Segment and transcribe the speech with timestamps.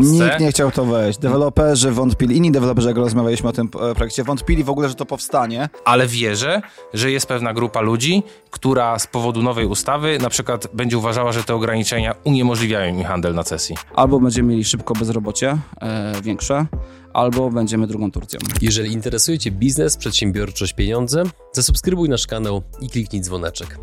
[0.00, 1.18] Nikt nie chciał to wejść.
[1.18, 5.06] Deweloperzy wątpili, inni deweloperzy, jak rozmawialiśmy o tym e, projekcie, wątpili w ogóle, że to
[5.06, 5.68] powstanie.
[5.84, 6.62] Ale wierzę,
[6.94, 11.44] że jest pewna grupa ludzi, która z powodu nowej ustawy na przykład będzie uważała, że
[11.44, 13.76] te ograniczenia uniemożliwiają im handel na sesji.
[13.94, 16.66] Albo będziemy mieli szybko bezrobocie e, większe,
[17.12, 18.40] albo będziemy drugą Turcją.
[18.62, 21.22] Jeżeli interesuje Cię biznes, przedsiębiorczość, pieniądze,
[21.52, 23.78] zasubskrybuj nasz kanał i kliknij dzwoneczek.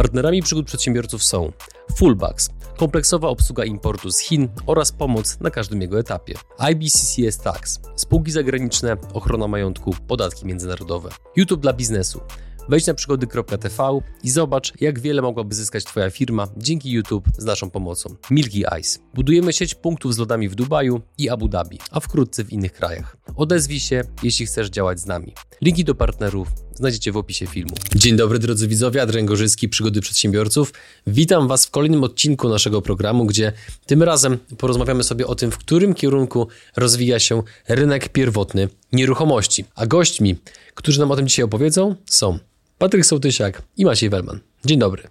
[0.00, 1.52] Partnerami przygód przedsiębiorców są
[1.96, 6.34] Fullbacks, kompleksowa obsługa importu z Chin oraz pomoc na każdym jego etapie.
[6.58, 11.10] IBCCS Tax, spółki zagraniczne, ochrona majątku, podatki międzynarodowe.
[11.36, 12.20] YouTube dla biznesu.
[12.68, 17.70] Wejdź na przygody.tv i zobacz, jak wiele mogłaby zyskać Twoja firma dzięki YouTube z naszą
[17.70, 18.14] pomocą.
[18.30, 18.98] Milky Ice.
[19.14, 23.16] Budujemy sieć punktów z lodami w Dubaju i Abu Dhabi, a wkrótce w innych krajach.
[23.36, 25.34] Odezwij się, jeśli chcesz działać z nami.
[25.62, 26.48] Linki do partnerów
[26.80, 27.74] znajdziecie w opisie filmu.
[27.94, 30.72] Dzień dobry drodzy widzowie, Adrian Gorzycki, Przygody Przedsiębiorców.
[31.06, 33.52] Witam Was w kolejnym odcinku naszego programu, gdzie
[33.86, 39.64] tym razem porozmawiamy sobie o tym, w którym kierunku rozwija się rynek pierwotny nieruchomości.
[39.74, 40.36] A gośćmi,
[40.74, 42.38] którzy nam o tym dzisiaj opowiedzą są
[42.78, 44.49] Patryk Sołtysiak i Maciej Welman.
[44.64, 45.02] Dzień dobry.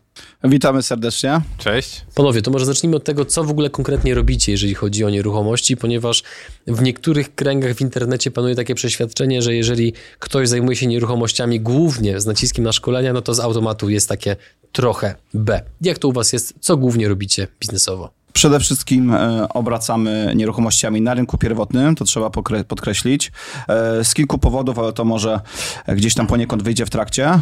[0.44, 1.42] Witamy serdecznie.
[1.58, 2.06] Cześć.
[2.16, 5.78] Panowie, to może zacznijmy od tego, co w ogóle konkretnie robicie, jeżeli chodzi o nieruchomości,
[5.78, 6.24] ponieważ
[6.68, 12.20] w niektórych kręgach w internecie panuje takie przeświadczenie, że jeżeli ktoś zajmuje się nieruchomościami głównie
[12.20, 14.36] z naciskiem na szkolenia, no to z automatu jest takie
[14.72, 15.62] trochę B.
[15.82, 16.54] Jak to u Was jest?
[16.60, 18.19] Co głównie robicie biznesowo?
[18.34, 22.30] Przede wszystkim e, obracamy nieruchomościami na rynku pierwotnym, to trzeba
[22.68, 23.32] podkreślić.
[23.68, 25.40] E, z kilku powodów, ale to może
[25.88, 27.40] gdzieś tam poniekąd wyjdzie w trakcie.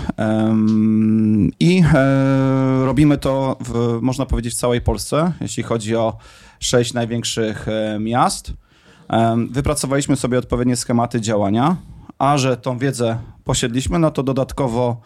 [1.59, 6.17] I e, robimy to, w, można powiedzieć, w całej Polsce, jeśli chodzi o
[6.59, 7.65] sześć największych
[7.99, 8.53] miast.
[9.49, 11.75] Wypracowaliśmy sobie odpowiednie schematy działania,
[12.19, 15.01] a że tą wiedzę posiedliśmy, no to dodatkowo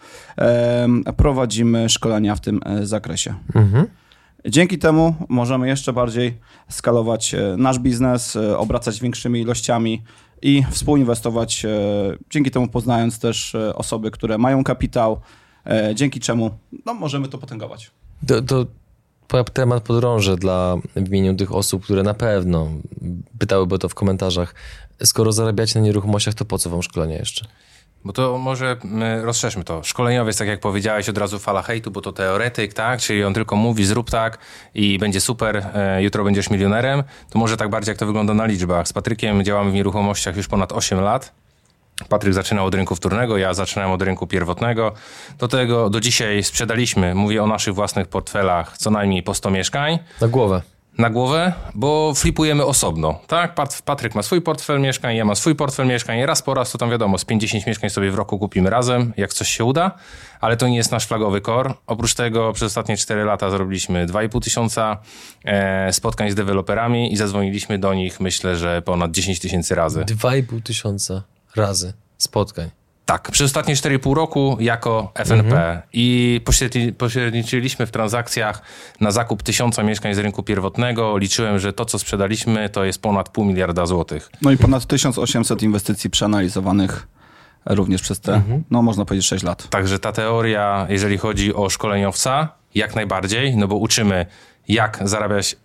[1.16, 3.34] prowadzimy szkolenia w tym zakresie.
[3.54, 3.86] Mhm.
[4.46, 10.02] Dzięki temu możemy jeszcze bardziej skalować e, nasz biznes, e, obracać większymi ilościami
[10.42, 11.68] i współinwestować, e,
[12.30, 15.20] dzięki temu poznając też osoby, które mają kapitał,
[15.94, 16.50] dzięki czemu
[16.86, 17.90] no, możemy to potęgować.
[18.26, 18.66] To, to
[19.52, 22.68] temat podrążę dla w imieniu tych osób, które na pewno
[23.38, 24.54] pytałyby to w komentarzach.
[25.04, 27.46] Skoro zarabiacie na nieruchomościach, to po co wam szkolenie jeszcze?
[28.04, 28.76] Bo to może
[29.22, 29.82] rozszerzmy to.
[29.82, 33.00] Szkoleniowiec, tak jak powiedziałeś, od razu fala hejtu, bo to teoretyk, tak?
[33.00, 34.38] Czyli on tylko mówi, zrób tak
[34.74, 37.02] i będzie super, e, jutro będziesz milionerem.
[37.30, 38.88] To może tak bardziej, jak to wygląda na liczbach.
[38.88, 41.32] Z Patrykiem działamy w nieruchomościach już ponad 8 lat.
[42.08, 44.92] Patryk zaczynał od rynku wtórnego, ja zaczynałem od rynku pierwotnego.
[45.38, 49.98] Do tego do dzisiaj sprzedaliśmy, mówię o naszych własnych portfelach, co najmniej po 100 mieszkań.
[50.20, 50.62] Na głowę
[50.98, 53.20] na głowę, bo flipujemy osobno.
[53.26, 53.54] Tak,
[53.84, 56.26] Patryk ma swój portfel mieszkań, ja mam swój portfel mieszkań.
[56.26, 59.32] Raz po raz to tam wiadomo, z 50 mieszkań sobie w roku kupimy razem, jak
[59.32, 59.90] coś się uda,
[60.40, 61.74] ale to nie jest nasz flagowy core.
[61.86, 64.98] Oprócz tego przez ostatnie 4 lata zrobiliśmy 2,5 tysiąca
[65.44, 70.00] e, spotkań z deweloperami i zadzwoniliśmy do nich myślę, że ponad 10 tysięcy razy.
[70.00, 71.22] 2,5 tysiąca
[71.56, 72.81] razy spotkań.
[73.12, 75.82] Tak, przez ostatnie 4,5 roku jako FNP mhm.
[75.92, 76.40] i
[76.98, 78.62] pośredniczyliśmy w transakcjach
[79.00, 81.18] na zakup tysiąca mieszkań z rynku pierwotnego.
[81.18, 84.30] Liczyłem, że to, co sprzedaliśmy, to jest ponad pół miliarda złotych.
[84.42, 87.06] No i ponad 1800 inwestycji przeanalizowanych
[87.66, 88.64] również przez te, mhm.
[88.70, 89.68] no można powiedzieć, 6 lat.
[89.68, 94.26] Także ta teoria, jeżeli chodzi o szkoleniowca, jak najbardziej, no bo uczymy
[94.68, 95.56] jak zarabiać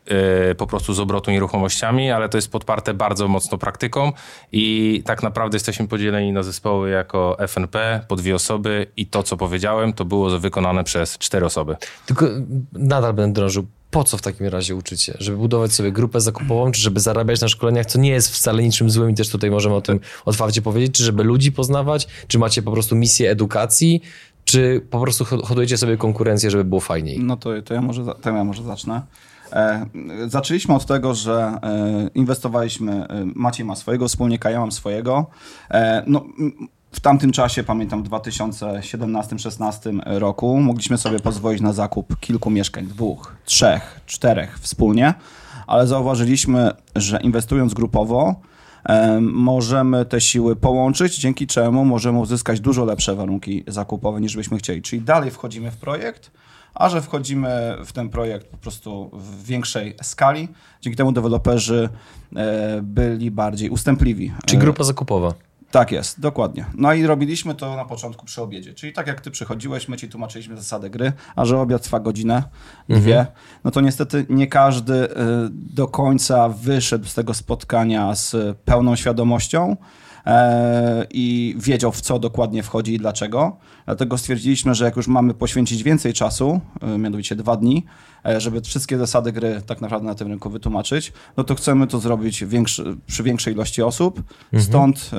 [0.51, 4.11] y, po prostu z obrotu nieruchomościami, ale to jest podparte bardzo mocno praktyką
[4.51, 9.37] i tak naprawdę jesteśmy podzieleni na zespoły jako FNP po dwie osoby i to, co
[9.37, 11.75] powiedziałem, to było wykonane przez cztery osoby.
[12.05, 12.25] Tylko
[12.73, 13.67] nadal będę drążył.
[13.91, 15.17] Po co w takim razie uczycie?
[15.19, 18.89] Żeby budować sobie grupę zakupową, czy żeby zarabiać na szkoleniach, co nie jest wcale niczym
[18.89, 22.61] złym i też tutaj możemy o tym otwarcie powiedzieć, czy żeby ludzi poznawać, czy macie
[22.61, 24.01] po prostu misję edukacji,
[24.47, 27.19] czy po prostu hodujecie sobie konkurencję, żeby było fajniej?
[27.19, 29.01] No to, to, ja, może, to ja może zacznę.
[29.51, 29.85] E,
[30.27, 35.25] zaczęliśmy od tego, że e, inwestowaliśmy, e, Maciej ma swojego wspólnika, ja mam swojego.
[35.71, 36.25] E, no,
[36.91, 43.35] w tamtym czasie, pamiętam w 2017-2016 roku, mogliśmy sobie pozwolić na zakup kilku mieszkań, dwóch,
[43.45, 45.13] trzech, czterech wspólnie,
[45.67, 48.35] ale zauważyliśmy, że inwestując grupowo,
[49.21, 54.81] możemy te siły połączyć, dzięki czemu możemy uzyskać dużo lepsze warunki zakupowe niż byśmy chcieli.
[54.81, 56.31] Czyli dalej wchodzimy w projekt,
[56.73, 60.47] a że wchodzimy w ten projekt po prostu w większej skali,
[60.81, 61.89] dzięki temu deweloperzy
[62.35, 64.33] e, byli bardziej ustępliwi.
[64.45, 65.46] Czyli grupa zakupowa.
[65.71, 66.65] Tak jest, dokładnie.
[66.75, 68.73] No i robiliśmy to na początku przy obiedzie.
[68.73, 72.43] Czyli tak jak ty przychodziłeś, my ci tłumaczyliśmy zasadę gry, a że obiad trwa godzinę,
[72.89, 73.35] dwie, mhm.
[73.63, 75.09] no to niestety nie każdy y,
[75.51, 79.77] do końca wyszedł z tego spotkania z pełną świadomością
[81.11, 83.57] i wiedział w co dokładnie wchodzi i dlaczego.
[83.85, 87.85] Dlatego stwierdziliśmy, że jak już mamy poświęcić więcej czasu, e, mianowicie dwa dni,
[88.25, 91.99] e, żeby wszystkie zasady gry tak naprawdę na tym rynku wytłumaczyć, no to chcemy to
[91.99, 94.23] zrobić większy, przy większej ilości osób.
[94.59, 95.17] Stąd e,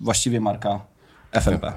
[0.00, 0.80] właściwie marka
[1.32, 1.72] FLP.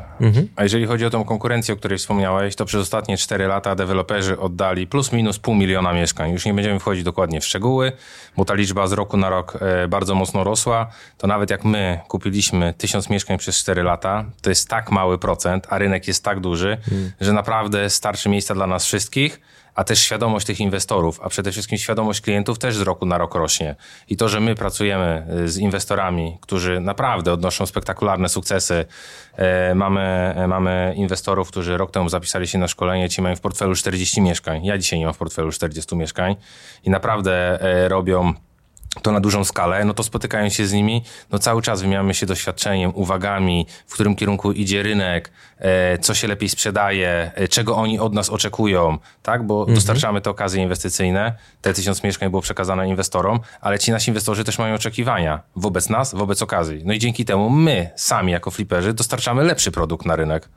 [0.55, 4.39] A jeżeli chodzi o tą konkurencję, o której wspomniałeś, to przez ostatnie 4 lata deweloperzy
[4.39, 6.31] oddali plus minus pół miliona mieszkań.
[6.31, 7.91] Już nie będziemy wchodzić dokładnie w szczegóły,
[8.37, 10.87] bo ta liczba z roku na rok e, bardzo mocno rosła.
[11.17, 15.67] To nawet jak my kupiliśmy tysiąc mieszkań przez 4 lata, to jest tak mały procent,
[15.69, 16.77] a rynek jest tak duży,
[17.21, 19.39] że naprawdę starczy miejsca dla nas wszystkich
[19.75, 23.35] a też świadomość tych inwestorów, a przede wszystkim świadomość klientów też z roku na rok
[23.35, 23.75] rośnie.
[24.09, 28.85] I to, że my pracujemy y, z inwestorami, którzy naprawdę odnoszą spektakularne sukcesy,
[29.35, 30.01] e, mamy,
[30.35, 34.21] e, mamy inwestorów, którzy rok temu zapisali się na szkolenie, ci mają w portfelu 40
[34.21, 34.65] mieszkań.
[34.65, 36.35] Ja dzisiaj nie mam w portfelu 40 mieszkań
[36.83, 38.33] i naprawdę e, robią
[39.01, 42.25] to na dużą skalę, no to spotykając się z nimi, no cały czas wymieniamy się
[42.25, 47.99] doświadczeniem, uwagami, w którym kierunku idzie rynek, e, co się lepiej sprzedaje, e, czego oni
[47.99, 49.45] od nas oczekują, tak?
[49.47, 49.75] Bo Mhm.
[49.75, 54.59] dostarczamy te okazje inwestycyjne, te tysiąc mieszkań było przekazane inwestorom, ale ci nasi inwestorzy też
[54.59, 56.81] mają oczekiwania wobec nas, wobec okazji.
[56.85, 60.49] No i dzięki temu my sami jako fliperzy dostarczamy lepszy produkt na rynek.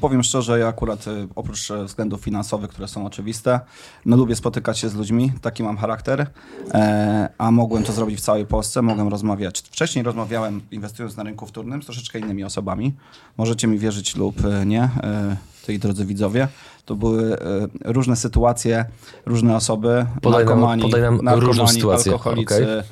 [0.00, 3.60] Powiem szczerze, ja akurat y, oprócz e, względów finansowych, które są oczywiste,
[4.06, 6.26] no lubię spotykać się z ludźmi, taki mam charakter,
[6.74, 9.60] e, a mogłem to zrobić w całej Polsce, mogłem rozmawiać.
[9.60, 12.94] Wcześniej rozmawiałem, inwestując na rynku wtórnym, z troszeczkę innymi osobami.
[13.36, 16.48] Możecie mi wierzyć lub e, nie, e, tej drodzy widzowie.
[16.84, 17.38] To były e,
[17.84, 18.84] różne sytuacje,
[19.26, 22.82] różne osoby, Podaj nam- narkomani, podaj nam narkomani alkoholicy,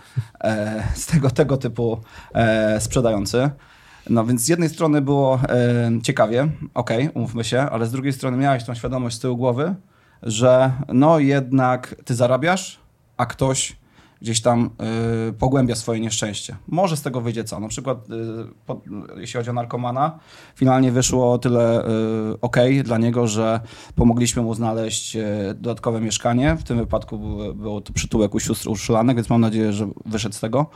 [0.45, 2.01] e, z tego, tego typu
[2.79, 3.51] sprzedający.
[4.11, 5.41] No więc z jednej strony było
[6.03, 9.75] ciekawie, okej, umówmy się, ale z drugiej strony miałeś tą świadomość z tyłu głowy,
[10.23, 12.81] że no jednak ty zarabiasz,
[13.17, 13.82] a ktoś
[14.23, 14.71] gdzieś tam
[15.29, 16.57] y, pogłębia swoje nieszczęście.
[16.69, 17.61] Może z tego wyjdzie co?
[17.61, 18.13] Na przykład, y,
[18.67, 18.81] po,
[19.17, 20.19] jeśli chodzi o narkomana,
[20.55, 23.61] finalnie wyszło o tyle y, ok dla niego, że
[23.95, 25.25] pomogliśmy mu znaleźć y,
[25.55, 26.57] dodatkowe mieszkanie.
[26.57, 30.35] W tym wypadku było, było to przytułek u sióstr uszulanek, więc mam nadzieję, że wyszedł
[30.35, 30.67] z tego,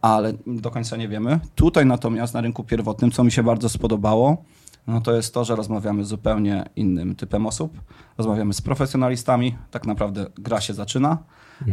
[0.00, 1.40] ale do końca nie wiemy.
[1.54, 4.44] Tutaj natomiast na rynku pierwotnym, co mi się bardzo spodobało,
[4.86, 7.80] no to jest to, że rozmawiamy z zupełnie innym typem osób.
[8.18, 11.18] Rozmawiamy z profesjonalistami, tak naprawdę gra się zaczyna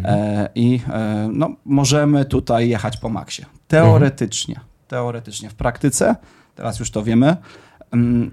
[0.04, 3.46] e, i e, no, możemy tutaj jechać po maksie.
[3.68, 5.50] Teoretycznie, teoretycznie.
[5.50, 6.16] W praktyce,
[6.56, 7.38] teraz już to wiemy,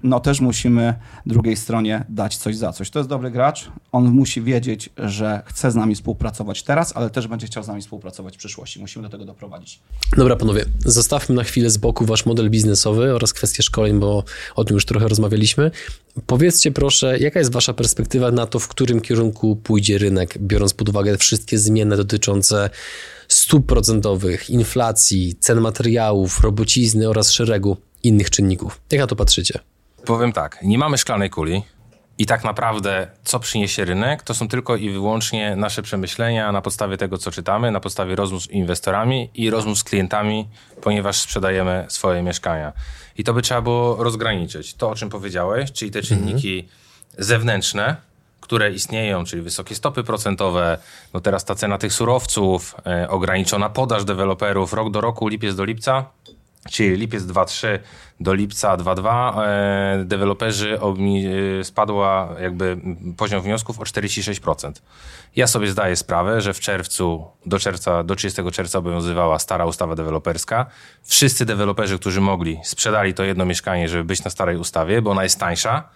[0.03, 0.93] no też musimy
[1.25, 2.89] drugiej stronie dać coś za coś.
[2.89, 7.27] To jest dobry gracz, on musi wiedzieć, że chce z nami współpracować teraz, ale też
[7.27, 8.79] będzie chciał z nami współpracować w przyszłości.
[8.79, 9.79] Musimy do tego doprowadzić.
[10.17, 14.23] Dobra, panowie, zostawmy na chwilę z boku wasz model biznesowy oraz kwestię szkoleń, bo
[14.55, 15.71] o tym już trochę rozmawialiśmy.
[16.25, 20.89] Powiedzcie proszę, jaka jest wasza perspektywa na to, w którym kierunku pójdzie rynek, biorąc pod
[20.89, 22.69] uwagę wszystkie zmiany dotyczące
[23.27, 28.81] stóp procentowych, inflacji, cen materiałów, robocizny oraz szeregu innych czynników.
[28.91, 29.59] Jak na to patrzycie?
[30.05, 31.63] Powiem tak, nie mamy szklanej kuli
[32.17, 36.97] i tak naprawdę co przyniesie rynek, to są tylko i wyłącznie nasze przemyślenia na podstawie
[36.97, 40.47] tego, co czytamy, na podstawie rozmów z inwestorami i rozmów z klientami,
[40.81, 42.73] ponieważ sprzedajemy swoje mieszkania.
[43.17, 44.73] I to by trzeba było rozgraniczyć.
[44.73, 46.67] To, o czym powiedziałeś, czyli te czynniki
[47.17, 47.95] zewnętrzne,
[48.41, 50.77] które istnieją, czyli wysokie stopy procentowe,
[51.13, 55.65] no teraz ta cena tych surowców, e, ograniczona podaż deweloperów rok do roku, lipiec do
[55.65, 56.05] lipca,
[56.69, 57.79] czyli lipiec 2.3
[58.19, 60.79] do lipca 2.2 e, deweloperzy
[61.59, 62.77] e, spadła jakby
[63.17, 64.71] poziom wniosków o 46%.
[65.35, 69.95] Ja sobie zdaję sprawę, że w czerwcu do czerwca, do 30 czerwca obowiązywała stara ustawa
[69.95, 70.65] deweloperska.
[71.03, 75.23] Wszyscy deweloperzy, którzy mogli, sprzedali to jedno mieszkanie, żeby być na starej ustawie, bo ona
[75.23, 75.89] jest tańsza.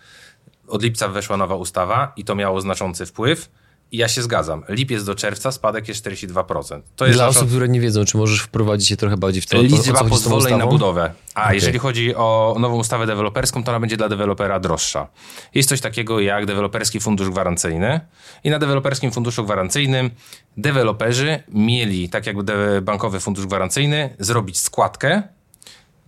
[0.68, 3.50] Od lipca weszła nowa ustawa i to miało znaczący wpływ.
[3.92, 4.64] Ja się zgadzam.
[4.70, 6.82] Lipiec do czerwca spadek jest 42%.
[6.96, 9.62] To jest Dla osób, które nie wiedzą, czy możesz wprowadzić się trochę bardziej w to,
[9.62, 11.14] Liczba tą pozwoleń na budowę.
[11.36, 11.56] A Okej.
[11.56, 15.08] jeżeli chodzi o nową ustawę deweloperską, to ona będzie dla dewelopera droższa.
[15.56, 18.00] Jest coś takiego jak deweloperski fundusz gwarancyjny
[18.44, 20.10] i na deweloperskim funduszu gwarancyjnym
[20.58, 22.36] deweloperzy mieli, tak jak
[22.82, 25.24] bankowy fundusz gwarancyjny, zrobić składkę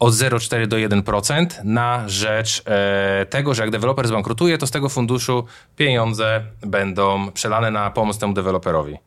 [0.04, 4.90] od 0,4 do 1% na rzecz e, tego, że jak deweloper zbankrutuje, to z tego
[4.90, 5.46] funduszu
[5.76, 8.98] pieniądze będą przelane na pomoc temu deweloperowi.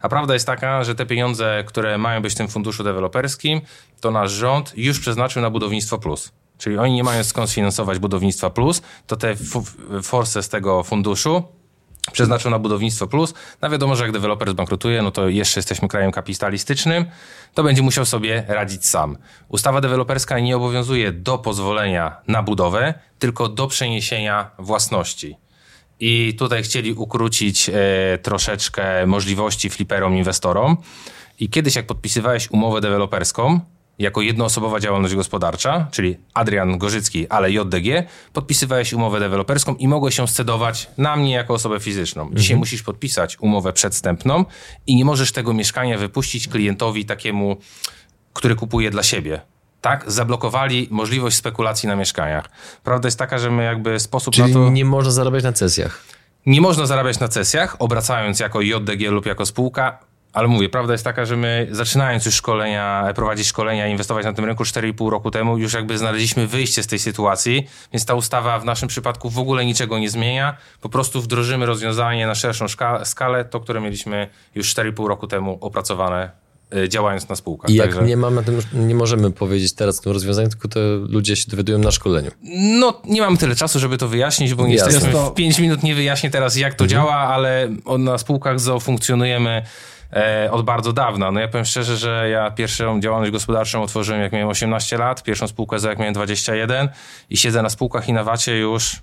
[0.00, 3.60] A prawda jest taka, że te pieniądze, które mają być w tym funduszu deweloperskim,
[4.00, 6.32] to nasz rząd już przeznaczył na budownictwo plus.
[6.58, 9.34] Czyli oni nie mają skąd sfinansować budownictwa plus, to te
[10.02, 11.42] force z tego funduszu
[12.12, 13.34] przeznaczył na budownictwo plus.
[13.62, 17.04] No wiadomo, że jak deweloper zbankrutuje, no to jeszcze jesteśmy krajem kapitalistycznym,
[17.54, 19.16] to będzie musiał sobie radzić sam.
[19.48, 25.36] Ustawa deweloperska nie obowiązuje do pozwolenia na budowę, tylko do przeniesienia własności.
[26.00, 30.76] I tutaj chcieli ukrócić e, troszeczkę możliwości fliperom, inwestorom.
[31.40, 33.60] I kiedyś, jak podpisywałeś umowę deweloperską,
[33.98, 40.28] jako jednoosobowa działalność gospodarcza, czyli Adrian Gorzycki, ale JDG, podpisywałeś umowę deweloperską i mogłeś się
[40.28, 42.24] scedować na mnie jako osobę fizyczną.
[42.32, 42.58] Dzisiaj Mhm.
[42.58, 44.44] musisz podpisać umowę przedstępną
[44.86, 47.56] i nie możesz tego mieszkania wypuścić klientowi takiemu,
[48.32, 49.40] który kupuje dla siebie.
[49.80, 52.48] Tak, zablokowali możliwość spekulacji na mieszkaniach.
[52.84, 54.70] Prawda jest taka, że my jakby sposób Czyli na to...
[54.70, 56.04] nie można zarabiać na cesjach.
[56.46, 59.98] Nie można zarabiać na cesjach, obracając jako JDG lub jako spółka,
[60.32, 64.44] ale mówię, prawda jest taka, że my zaczynając już szkolenia, prowadzić szkolenia, inwestować na tym
[64.44, 68.64] rynku 4,5 roku temu, już jakby znaleźliśmy wyjście z tej sytuacji, więc ta ustawa w
[68.64, 70.56] naszym przypadku w ogóle niczego nie zmienia.
[70.80, 72.66] Po prostu wdrożymy rozwiązanie na szerszą
[73.04, 76.30] skalę, to, które mieliśmy już 4,5 roku temu opracowane,
[76.76, 77.70] y, działając na spółkach.
[77.70, 80.80] I jak Także- nie mamy na tym, nie możemy powiedzieć teraz tym rozwiązaniu, tylko to
[81.08, 82.30] ludzie się dowiadują na szkoleniu.
[82.80, 84.92] No, nie mam tyle czasu, żeby to wyjaśnić, bo nie Jasne.
[84.92, 87.68] jesteśmy Jest to- w 5 minut, nie wyjaśnię teraz, jak to działa, ale
[87.98, 89.62] na spółkach ZOO funkcjonujemy
[90.50, 91.30] od bardzo dawna.
[91.30, 95.48] No ja powiem szczerze, że ja pierwszą działalność gospodarczą otworzyłem jak miałem 18 lat, pierwszą
[95.48, 96.88] spółkę ZOO jak miałem 21
[97.30, 99.02] i siedzę na spółkach i na wacie już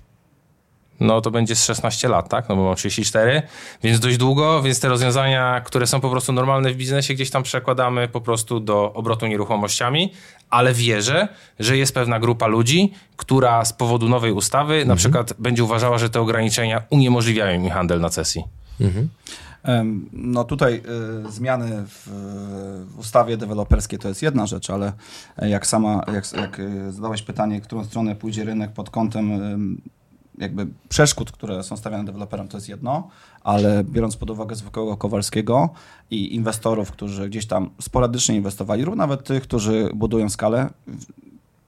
[1.00, 2.48] no to będzie z 16 lat, tak?
[2.48, 3.42] No bo mam 34,
[3.82, 7.42] więc dość długo, więc te rozwiązania, które są po prostu normalne w biznesie, gdzieś tam
[7.42, 10.12] przekładamy po prostu do obrotu nieruchomościami,
[10.50, 15.64] ale wierzę, że jest pewna grupa ludzi, która z powodu nowej ustawy na przykład będzie
[15.64, 18.44] uważała, że te ograniczenia uniemożliwiają im handel na cesji.
[18.80, 19.08] Em,
[20.12, 20.82] No tutaj
[21.26, 22.08] y, zmiany w,
[22.98, 24.92] ustawie deweloperskiej to jest jedna rzecz, ale
[25.42, 29.30] jak sama, jak, jak y, zadałeś pytanie, którą stronę pójdzie rynek pod kątem
[30.38, 33.08] jakby przeszkód, które są stawiane deweloperom, to jest jedno,
[33.40, 35.70] ale biorąc pod uwagę zwykłego Kowalskiego
[36.10, 40.70] i inwestorów, którzy gdzieś tam sporadycznie inwestowali, lub nawet tych, którzy budują skalę,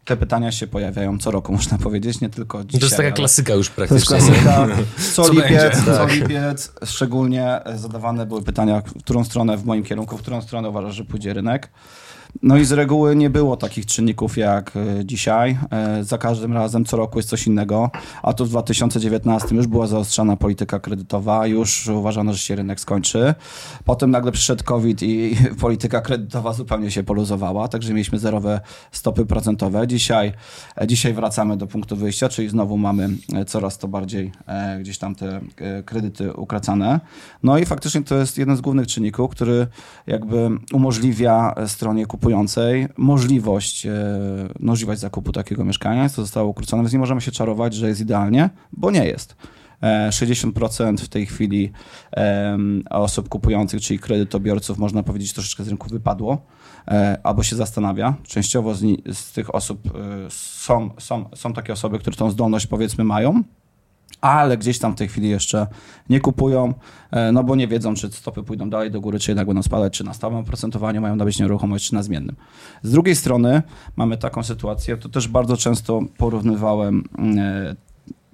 [0.09, 2.81] te pytania się pojawiają co roku, można powiedzieć, nie tylko dzisiaj.
[2.81, 4.17] to jest taka klasyka już to jest praktycznie.
[4.35, 4.67] klasyka.
[5.15, 5.71] Co, Co lipiec, będzie?
[5.85, 6.13] co Tak.
[6.13, 10.95] lipiec, szczególnie zadawane były pytania, w którą stronę w moim kierunku, w którą stronę uważasz,
[10.95, 11.71] że pójdzie rynek.
[12.43, 15.59] No i z reguły nie było takich czynników jak e, dzisiaj.
[15.71, 17.91] E, Za każdym razem co roku jest coś innego,
[18.23, 23.35] a tu w 2019 już była zaostrzana polityka kredytowa, już uważano, że się rynek skończy.
[23.85, 28.61] Potem nagle przyszedł COVID i polityka kredytowa zupełnie się poluzowała, także mieliśmy zerowe
[28.93, 29.87] stopy procentowe.
[29.87, 30.33] Dzisiaj,
[30.81, 33.09] e, dzisiaj wracamy do punktu wyjścia, czyli znowu mamy
[33.47, 34.33] coraz to bardziej
[34.81, 35.41] gdzieś tam te
[35.85, 37.01] kredyty ukracane.
[37.43, 39.67] No i faktycznie to jest jeden z głównych czynników, który
[40.07, 43.93] jakby umożliwia stronie kupującej możliwość, e,
[44.61, 46.09] możliwość zakupu takiego mieszkania.
[46.09, 49.37] To zostało ukrócone, więc nie możemy się czarować, że jest idealnie, bo nie jest.
[49.83, 51.73] E, 60% w tej chwili
[52.91, 56.47] osób kupujących, czyli kredytobiorców, można powiedzieć, troszeczkę z rynku wypadło
[56.89, 58.15] e, albo się zastanawia.
[58.23, 58.81] Częściowo z,
[59.13, 59.91] z tych osób e,
[60.31, 63.43] są, są, są takie osoby, które tą zdolność powiedzmy mają,
[64.21, 65.67] ale gdzieś tam w tej chwili jeszcze
[66.09, 66.75] nie kupują,
[67.11, 69.93] e, no bo nie wiedzą, czy stopy pójdą dalej do góry, czy jednak będą spadać,
[69.93, 72.37] czy na stałym oprocentowaniu mają nabyć nieruchomość, czy na zmiennym.
[72.83, 73.63] Z drugiej strony
[73.97, 77.05] mamy taką sytuację, to też bardzo często porównywałem
[77.39, 77.88] e,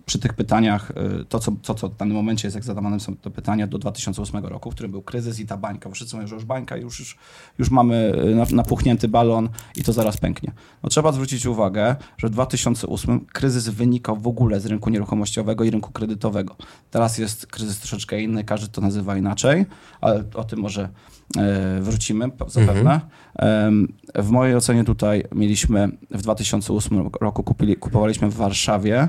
[0.06, 3.16] przy tych pytaniach, e, to co, to co w danym momencie jest, jak zadawane są
[3.16, 6.28] te pytania do 2008 roku, w którym był kryzys i ta bańka, bo wszyscy mówią,
[6.28, 7.16] że już bańka, już, już,
[7.58, 10.52] już mamy na- napuchnięty balon i to zaraz pęknie.
[10.82, 15.70] No trzeba zwrócić uwagę, że w 2008 kryzys wynikał w ogóle z rynku nieruchomościowego i
[15.70, 16.56] rynku kredytowego.
[16.90, 19.66] Teraz jest kryzys troszeczkę inny, każdy to nazywa inaczej,
[20.00, 20.88] ale o tym może
[21.36, 23.00] e, wrócimy zapewne.
[23.36, 29.08] Em, W mojej ocenie tutaj mieliśmy w 2008 roku kupili, kupowaliśmy w Warszawie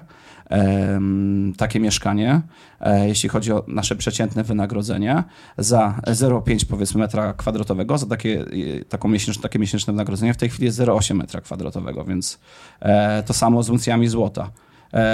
[1.57, 2.41] takie mieszkanie,
[2.79, 5.23] e, jeśli chodzi o nasze przeciętne wynagrodzenie,
[5.57, 8.45] za 0,5 powiedzmy metra kwadratowego, za takie,
[8.81, 12.39] e, taką miesięczne, takie miesięczne wynagrodzenie, w tej chwili jest 0,8 metra kwadratowego, więc
[12.79, 14.51] e, to samo z uncjami złota.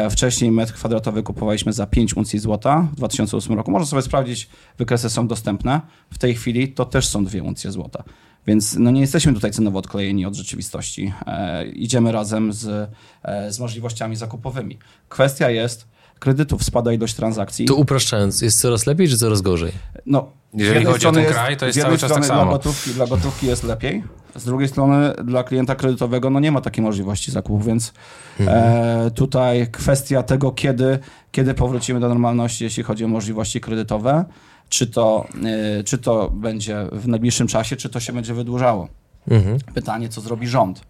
[0.09, 3.71] Wcześniej metr kwadratowy kupowaliśmy za 5 uncji złota w 2008 roku.
[3.71, 5.81] Można sobie sprawdzić, wykresy są dostępne.
[6.09, 8.03] W tej chwili to też są dwie uncje złota.
[8.47, 11.13] Więc no nie jesteśmy tutaj cenowo odklejeni od rzeczywistości.
[11.27, 12.89] E, idziemy razem z,
[13.23, 14.77] e, z możliwościami zakupowymi.
[15.09, 15.87] Kwestia jest,
[16.19, 17.65] kredytów spada ilość transakcji.
[17.65, 19.71] To upraszczając, jest coraz lepiej czy coraz gorzej?
[20.05, 22.43] No, Jeżeli chodzi o ten kraj, to jest cały czas tak samo.
[22.43, 24.03] Dla gotówki, dla gotówki jest lepiej,
[24.35, 27.93] z drugiej strony dla klienta kredytowego no nie ma takiej możliwości zakupu, więc
[28.39, 30.99] e, tutaj kwestia tego, kiedy,
[31.31, 34.25] kiedy powrócimy do normalności, jeśli chodzi o możliwości kredytowe,
[34.71, 35.27] czy to,
[35.79, 38.87] e, czy to będzie w najbliższym czasie, czy to się będzie wydłużało.
[39.27, 39.57] Mhm.
[39.73, 40.81] Pytanie, co zrobi rząd,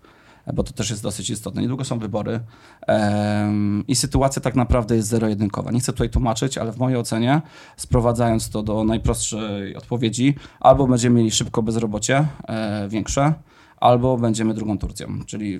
[0.53, 1.61] bo to też jest dosyć istotne.
[1.61, 2.39] Niedługo są wybory
[2.87, 5.71] em, i sytuacja tak naprawdę jest zero-jedynkowa.
[5.71, 7.41] Nie chcę tutaj tłumaczyć, ale w mojej ocenie,
[7.77, 13.33] sprowadzając to do najprostszej odpowiedzi, albo będziemy mieli szybko bezrobocie e, większe,
[13.77, 15.59] albo będziemy drugą Turcją, czyli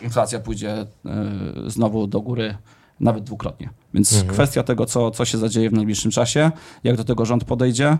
[0.00, 0.86] inflacja pójdzie e,
[1.66, 2.54] znowu do góry
[3.00, 3.70] nawet dwukrotnie.
[3.94, 6.50] Więc kwestia tego, co, co się zadzieje w najbliższym czasie,
[6.84, 7.98] jak do tego rząd podejdzie,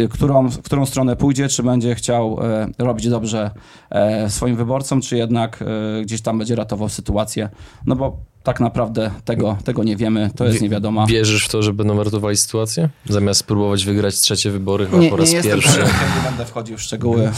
[0.00, 3.50] y, którą, w którą stronę pójdzie, czy będzie chciał e, robić dobrze
[3.90, 7.48] e, swoim wyborcom, czy jednak e, gdzieś tam będzie ratował sytuację.
[7.86, 11.06] No bo tak naprawdę tego, tego nie wiemy, to jest niewiadoma.
[11.06, 12.88] Wierzysz w to, że będą ratowali sytuację?
[13.08, 15.78] Zamiast spróbować wygrać trzecie wybory chyba po raz jestem pierwszy.
[15.78, 17.30] pewien, nie będę wchodził w szczegóły.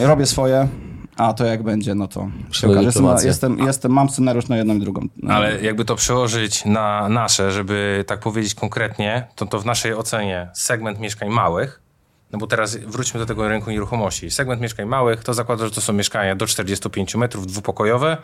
[0.00, 0.68] Robię swoje,
[1.18, 2.82] a to jak będzie, no to się.
[2.82, 5.08] Jestem, jestem, jestem, mam scenariusz na jedną i drugą.
[5.28, 10.48] Ale jakby to przełożyć na nasze, żeby tak powiedzieć konkretnie, to, to w naszej ocenie
[10.54, 11.80] segment mieszkań małych,
[12.32, 14.30] no bo teraz wróćmy do tego rynku nieruchomości.
[14.30, 18.16] Segment mieszkań małych to zakłada, że to są mieszkania do 45 metrów dwupokojowe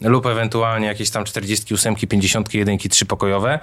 [0.00, 3.58] lub ewentualnie jakieś tam 48, 51, trzypokojowe.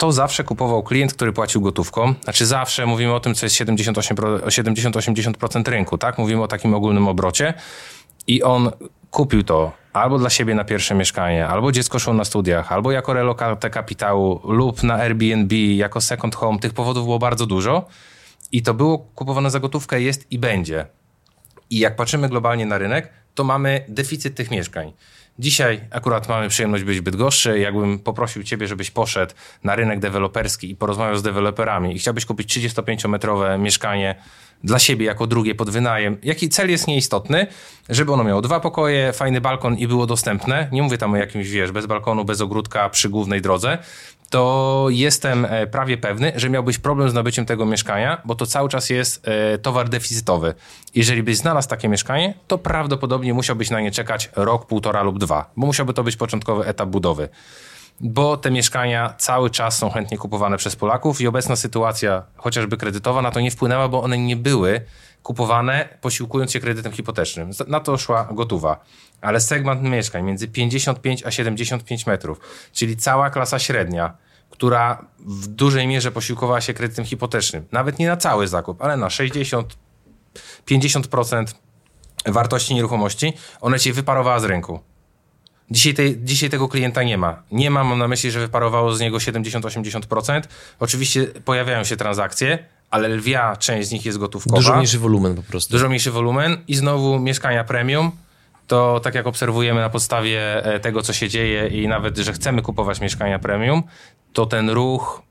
[0.00, 2.14] To zawsze kupował klient, który płacił gotówką.
[2.24, 6.18] Znaczy zawsze mówimy o tym, co jest 78 pro- 70-80% rynku, tak?
[6.18, 7.54] Mówimy o takim ogólnym obrocie.
[8.26, 8.70] I on
[9.10, 13.12] kupił to albo dla siebie na pierwsze mieszkanie, albo dziecko szło na studiach, albo jako
[13.12, 16.58] relokatę kapitału, lub na Airbnb, jako second home.
[16.58, 17.88] Tych powodów było bardzo dużo.
[18.52, 20.86] I to było kupowane za gotówkę, jest i będzie.
[21.70, 24.92] I jak patrzymy globalnie na rynek, to mamy deficyt tych mieszkań.
[25.38, 27.58] Dzisiaj akurat mamy przyjemność być w Bydgoszczy.
[27.58, 29.34] Jakbym poprosił ciebie, żebyś poszedł
[29.64, 34.14] na rynek deweloperski i porozmawiał z deweloperami i chciałbyś kupić 35-metrowe mieszkanie
[34.64, 37.46] dla siebie jako drugie pod wynajem, jaki cel jest nieistotny,
[37.88, 40.68] żeby ono miało dwa pokoje, fajny balkon i było dostępne.
[40.72, 43.78] Nie mówię tam o jakimś, wiesz, bez balkonu, bez ogródka przy głównej drodze.
[44.30, 48.68] To jestem e, prawie pewny, że miałbyś problem z nabyciem tego mieszkania, bo to cały
[48.68, 50.54] czas jest e, towar deficytowy.
[50.94, 55.50] Jeżeli byś znalazł takie mieszkanie, to prawdopodobnie musiałbyś na nie czekać rok, półtora lub dwa,
[55.56, 57.28] bo musiałby to być początkowy etap budowy
[58.00, 63.22] bo te mieszkania cały czas są chętnie kupowane przez Polaków i obecna sytuacja, chociażby kredytowa,
[63.22, 64.80] na to nie wpłynęła, bo one nie były
[65.22, 67.50] kupowane posiłkując się kredytem hipotecznym.
[67.66, 68.84] Na to szła gotowa.
[69.20, 72.40] Ale segment mieszkań między 55 a 75 metrów,
[72.72, 74.16] czyli cała klasa średnia,
[74.50, 79.10] która w dużej mierze posiłkowała się kredytem hipotecznym, nawet nie na cały zakup, ale na
[79.10, 79.76] 60,
[80.66, 81.44] 50%
[82.26, 84.80] wartości nieruchomości, ona cię wyparowała z rynku.
[85.70, 87.42] Dzisiaj, tej, dzisiaj tego klienta nie ma.
[87.52, 90.42] Nie ma, mam na myśli, że wyparowało z niego 70-80%.
[90.80, 92.58] Oczywiście pojawiają się transakcje,
[92.90, 94.56] ale lwia część z nich jest gotówkowa.
[94.56, 95.72] Dużo mniejszy wolumen po prostu.
[95.72, 98.12] Dużo mniejszy wolumen i znowu mieszkania premium.
[98.66, 102.62] To tak jak obserwujemy na podstawie e, tego, co się dzieje i nawet, że chcemy
[102.62, 103.82] kupować mieszkania premium,
[104.32, 105.22] to ten ruch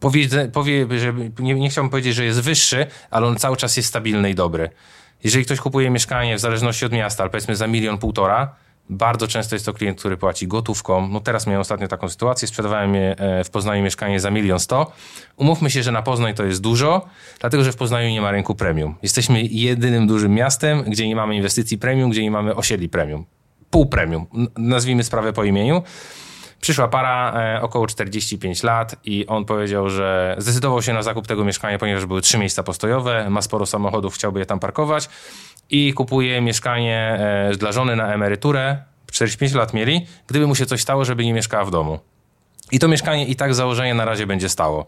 [0.00, 3.88] powie, powie że nie, nie chciałbym powiedzieć, że jest wyższy, ale on cały czas jest
[3.88, 4.70] stabilny i dobry.
[5.24, 8.54] Jeżeli ktoś kupuje mieszkanie w zależności od miasta, ale powiedzmy za milion, półtora,
[8.90, 11.08] bardzo często jest to klient, który płaci gotówką.
[11.08, 14.92] No teraz miałem ostatnio taką sytuację, sprzedawałem je e, w Poznaniu mieszkanie za milion sto.
[15.36, 17.06] Umówmy się, że na Poznań to jest dużo,
[17.40, 18.94] dlatego że w Poznaniu nie ma rynku premium.
[19.02, 23.24] Jesteśmy jedynym dużym miastem, gdzie nie mamy inwestycji premium, gdzie nie mamy osiedli premium.
[23.70, 24.26] Pół premium.
[24.56, 25.82] Nazwijmy sprawę po imieniu.
[26.60, 31.44] Przyszła para, e, około 45 lat i on powiedział, że zdecydował się na zakup tego
[31.44, 35.08] mieszkania, ponieważ były trzy miejsca postojowe, ma sporo samochodów, chciałby je tam parkować
[35.70, 37.18] i kupuje mieszkanie
[37.50, 41.32] e, dla żony na emeryturę, 45 lat mieli, gdyby mu się coś stało, żeby nie
[41.32, 41.98] mieszkała w domu.
[42.72, 44.86] I to mieszkanie i tak z założenia na razie będzie stało.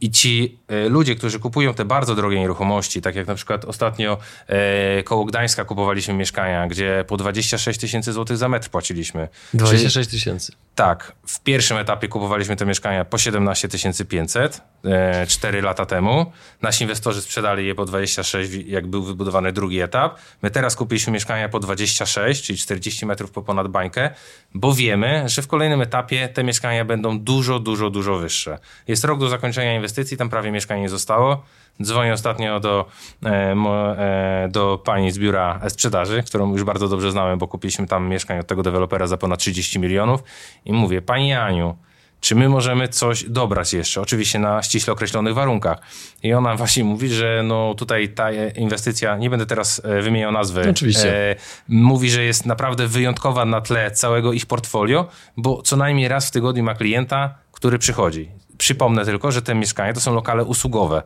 [0.00, 4.18] I ci e, ludzie, którzy kupują te bardzo drogie nieruchomości, tak jak na przykład ostatnio
[4.46, 9.28] e, koło Gdańska kupowaliśmy mieszkania, gdzie po 26 tysięcy złotych za metr płaciliśmy.
[9.54, 10.52] 26 tysięcy.
[10.74, 13.68] Tak, w pierwszym etapie kupowaliśmy te mieszkania po 17
[14.08, 16.32] 500, e, 4 lata temu.
[16.62, 20.18] Nasi inwestorzy sprzedali je po 26, jak był wybudowany drugi etap.
[20.42, 24.10] My teraz kupiliśmy mieszkania po 26, czyli 40 metrów po ponad bańkę,
[24.54, 28.58] bo wiemy, że w kolejnym etapie te mieszkania będą dużo, dużo, dużo wyższe.
[28.88, 29.85] Jest rok do zakończenia inwestycji,
[30.18, 31.42] tam prawie mieszkanie nie zostało.
[31.82, 32.86] Dzwonię ostatnio do,
[33.24, 38.08] e, e, do pani z biura sprzedaży, którą już bardzo dobrze znałem, bo kupiliśmy tam
[38.08, 40.22] mieszkanie od tego dewelopera za ponad 30 milionów.
[40.64, 41.76] I mówię, pani Aniu,
[42.20, 44.00] czy my możemy coś dobrać jeszcze?
[44.00, 45.78] Oczywiście na ściśle określonych warunkach.
[46.22, 50.70] I ona właśnie mówi, że no tutaj ta inwestycja, nie będę teraz e, wymieniał nazwy,
[50.70, 51.30] Oczywiście.
[51.30, 51.36] e,
[51.68, 56.30] mówi, że jest naprawdę wyjątkowa na tle całego ich portfolio, bo co najmniej raz w
[56.30, 58.30] tygodniu ma klienta, który przychodzi.
[58.58, 61.02] Przypomnę tylko, że te mieszkania to są lokale usługowe.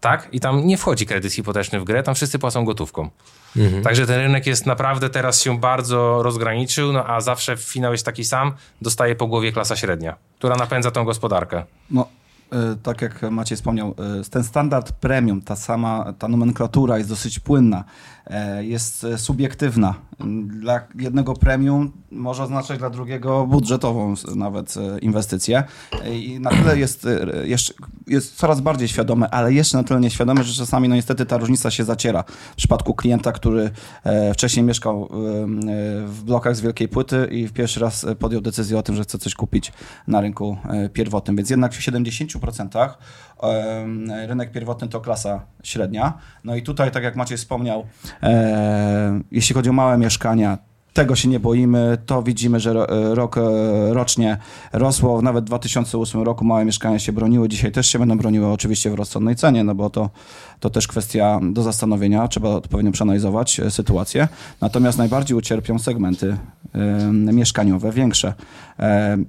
[0.00, 0.28] Tak?
[0.32, 3.10] I tam nie wchodzi kredyt hipoteczny w grę, tam wszyscy płacą gotówką.
[3.84, 8.24] Także ten rynek jest naprawdę teraz się bardzo rozgraniczył, no a zawsze finał jest taki
[8.24, 11.64] sam, dostaje po głowie klasa średnia, która napędza tą gospodarkę.
[11.90, 12.06] No,
[12.52, 17.38] E, tak jak Maciej wspomniał, e, ten standard premium, ta sama, ta nomenklatura jest dosyć
[17.38, 17.84] płynna,
[18.60, 19.94] jest subiektywna.
[20.46, 25.64] Dla jednego premium może oznaczać dla drugiego budżetową nawet inwestycję
[26.10, 27.06] i na tyle jest,
[27.44, 27.74] jeszcze,
[28.06, 31.70] jest coraz bardziej świadome, ale jeszcze na tyle nieświadome, że czasami no niestety ta różnica
[31.70, 32.24] się zaciera.
[32.52, 33.70] W przypadku klienta, który
[34.32, 35.08] wcześniej mieszkał
[36.06, 39.34] w blokach z wielkiej płyty i pierwszy raz podjął decyzję o tym, że chce coś
[39.34, 39.72] kupić
[40.06, 40.56] na rynku
[40.92, 42.98] pierwotnym, więc jednak w 70 procentach
[44.26, 46.18] rynek pierwotny to klasa średnia.
[46.44, 47.86] No i tutaj, tak jak Maciej wspomniał,
[48.22, 50.58] e, jeśli chodzi o małe mieszkania,
[50.92, 53.40] tego się nie boimy, to widzimy, że rok e,
[53.94, 54.36] rocznie
[54.72, 55.22] rosło.
[55.22, 58.94] Nawet w 2008 roku małe mieszkania się broniły, dzisiaj też się będą broniły oczywiście w
[58.94, 60.10] rozsądnej cenie, no bo to,
[60.60, 64.28] to też kwestia do zastanowienia, trzeba odpowiednio przeanalizować e, sytuację.
[64.60, 66.36] Natomiast najbardziej ucierpią segmenty y,
[67.32, 68.34] mieszkaniowe, większe,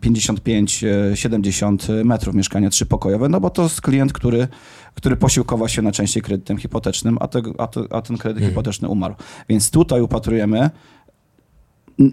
[0.01, 4.47] 55-70 metrów mieszkania trzypokojowe, no bo to jest klient, który
[4.93, 8.51] który posiłkował się najczęściej kredytem hipotecznym, a, te, a, to, a ten kredyt hmm.
[8.51, 9.15] hipoteczny umarł.
[9.49, 10.69] Więc tutaj upatrujemy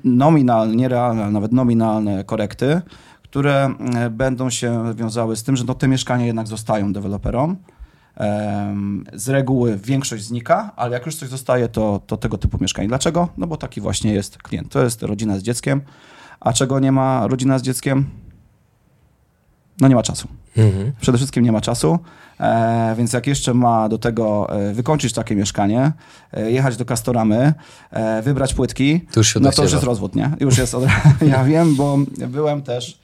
[0.04, 2.80] nominalne, realne, nawet nominalne korekty,
[3.22, 7.56] które e, będą się wiązały z tym, że no, te mieszkania jednak zostają deweloperom.
[9.12, 12.88] Z reguły większość znika, ale jak już coś zostaje, to, to tego typu mieszkanie.
[12.88, 13.28] Dlaczego?
[13.36, 14.72] No bo taki właśnie jest klient.
[14.72, 15.80] To jest rodzina z dzieckiem.
[16.40, 18.06] A czego nie ma rodzina z dzieckiem?
[19.80, 20.28] No nie ma czasu.
[20.56, 20.92] Mhm.
[21.00, 21.98] Przede wszystkim nie ma czasu,
[22.40, 25.92] e, więc jak jeszcze ma do tego e, wykończyć takie mieszkanie,
[26.32, 27.52] e, jechać do Kastoramy,
[27.90, 30.30] e, wybrać płytki, to no to już jest rozwód, nie?
[30.40, 30.84] Już jest, od...
[31.32, 33.00] ja wiem, bo byłem też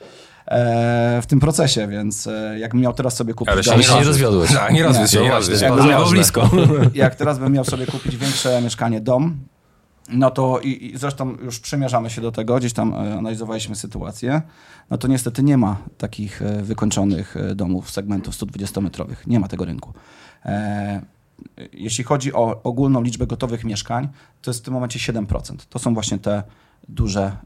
[0.46, 3.52] e, w tym procesie, więc e, jakbym miał teraz sobie kupić...
[3.52, 4.52] Ale się dom, nie rozwiodłeś.
[4.52, 6.50] Tak, nie rozwiódł się, nie, nie, nie, blisko.
[6.94, 9.36] Jak teraz bym miał sobie kupić większe mieszkanie, dom,
[10.08, 14.42] no to i, i, zresztą już przymierzamy się do tego, gdzieś tam e, analizowaliśmy sytuację,
[14.90, 19.26] no to niestety nie ma takich e, wykończonych e, domów segmentów 120-metrowych.
[19.26, 19.92] Nie ma tego rynku.
[21.72, 24.08] Jeśli chodzi o ogólną liczbę gotowych mieszkań,
[24.42, 25.56] to jest w tym momencie 7%.
[25.68, 26.42] To są właśnie te
[26.88, 27.36] duże,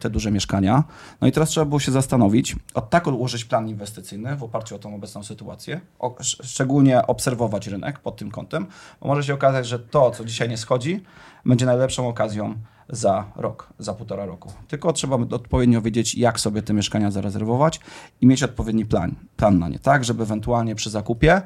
[0.00, 0.84] te duże mieszkania.
[1.20, 4.78] No i teraz trzeba było się zastanowić, od tak ułożyć plan inwestycyjny w oparciu o
[4.78, 8.66] tą obecną sytuację, o, szczególnie obserwować rynek pod tym kątem,
[9.00, 11.02] bo może się okazać, że to, co dzisiaj nie schodzi,
[11.44, 12.54] będzie najlepszą okazją
[12.88, 14.52] za rok, za półtora roku.
[14.68, 17.80] Tylko trzeba odpowiednio wiedzieć, jak sobie te mieszkania zarezerwować
[18.20, 21.42] i mieć odpowiedni plan, plan na nie, tak, żeby ewentualnie przy zakupie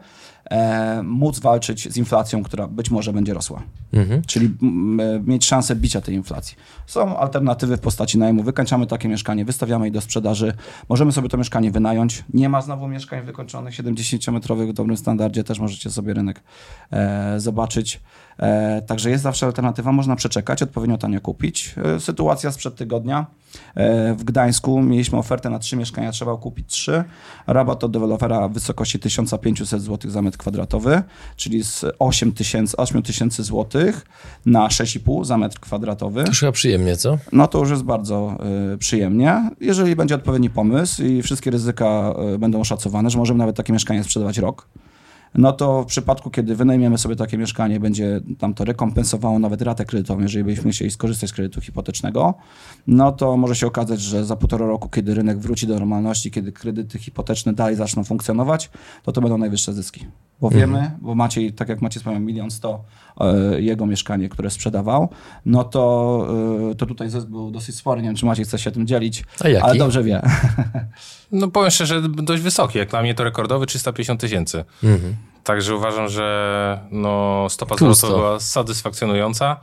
[0.50, 3.62] e, móc walczyć z inflacją, która być może będzie rosła.
[3.92, 4.22] Mhm.
[4.22, 6.56] Czyli m, e, mieć szansę bicia tej inflacji.
[6.87, 8.42] Są alternatywy w postaci najmu.
[8.42, 10.52] Wykańczamy takie mieszkanie, wystawiamy je do sprzedaży.
[10.88, 12.24] Możemy sobie to mieszkanie wynająć.
[12.35, 15.44] Nie ma znowu mieszkań wykończonych 70-metrowych w dobrym standardzie.
[15.44, 16.42] Też możecie sobie rynek
[16.90, 18.00] e, zobaczyć.
[18.38, 21.74] E, także jest zawsze alternatywa, można przeczekać, odpowiednio tanio kupić.
[21.96, 23.26] E, sytuacja sprzed tygodnia.
[23.74, 27.04] E, w Gdańsku mieliśmy ofertę na trzy mieszkania, trzeba kupić trzy.
[27.46, 31.03] Rabat od dewelopera w wysokości 1500 zł za metr kwadratowy,
[31.37, 33.03] czyli z 8 tysięcy 8
[33.38, 34.07] złotych
[34.46, 36.25] na 6,5 za metr kwadratowy.
[36.25, 37.18] To chyba przyjemnie, co?
[37.33, 38.38] No to już jest bardzo
[38.75, 39.51] y, przyjemnie.
[39.61, 44.05] Jeżeli będzie odpowiedni pomysł i wszystkie ryzyka y, będą oszacowane, że możemy nawet takie mieszkanie
[44.05, 44.68] sprzedawać rok,
[45.37, 49.85] no to w przypadku, kiedy wynajmiemy sobie takie mieszkanie, będzie tam to rekompensowało nawet ratę
[49.85, 52.35] kredytową, jeżeli byśmy chcieli skorzystać z kredytu hipotecznego,
[52.87, 56.53] no to może się okazać, że za półtora roku, kiedy rynek wróci do normalności, kiedy
[56.53, 58.70] kredyty hipoteczne dalej zaczną funkcjonować,
[59.03, 60.07] to to będą najwyższe zyski.
[60.40, 60.61] Bo mhm.
[60.61, 62.85] wiemy, bo Maciej, tak jak Maciej wspomniał, milion sto
[63.59, 65.09] jego mieszkanie, które sprzedawał,
[65.46, 66.26] no to,
[66.70, 68.02] e, to tutaj zysk był dosyć spory.
[68.02, 69.24] Nie wiem, czy Maciej chce się tym dzielić,
[69.62, 70.22] ale dobrze wie.
[71.33, 72.79] No powiem szczerze, dość wysoki.
[72.79, 74.64] Jak dla mnie to rekordowy 350 tysięcy.
[74.85, 75.16] Mhm.
[75.44, 79.61] Także uważam, że no, stopa zwrotu była satysfakcjonująca.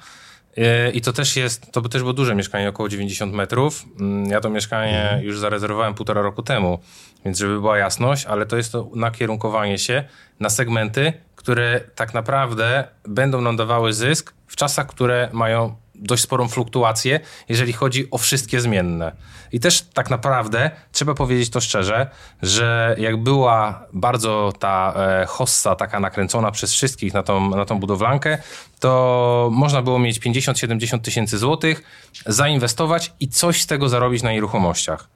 [0.58, 3.86] E, I to też jest, to też było duże mieszkanie, około 90 metrów.
[4.00, 5.24] Mm, ja to mieszkanie mhm.
[5.24, 6.80] już zarezerwowałem półtora roku temu,
[7.26, 10.04] więc żeby była jasność, ale to jest to nakierunkowanie się
[10.40, 16.48] na segmenty, które tak naprawdę będą nam dawały zysk w czasach, które mają dość sporą
[16.48, 19.12] fluktuację, jeżeli chodzi o wszystkie zmienne.
[19.52, 22.10] I też tak naprawdę trzeba powiedzieć to szczerze,
[22.42, 27.80] że jak była bardzo ta e, hossa taka nakręcona przez wszystkich na tą, na tą
[27.80, 28.38] budowlankę,
[28.80, 31.84] to można było mieć 50-70 tysięcy złotych,
[32.26, 35.08] zainwestować i coś z tego zarobić na nieruchomościach.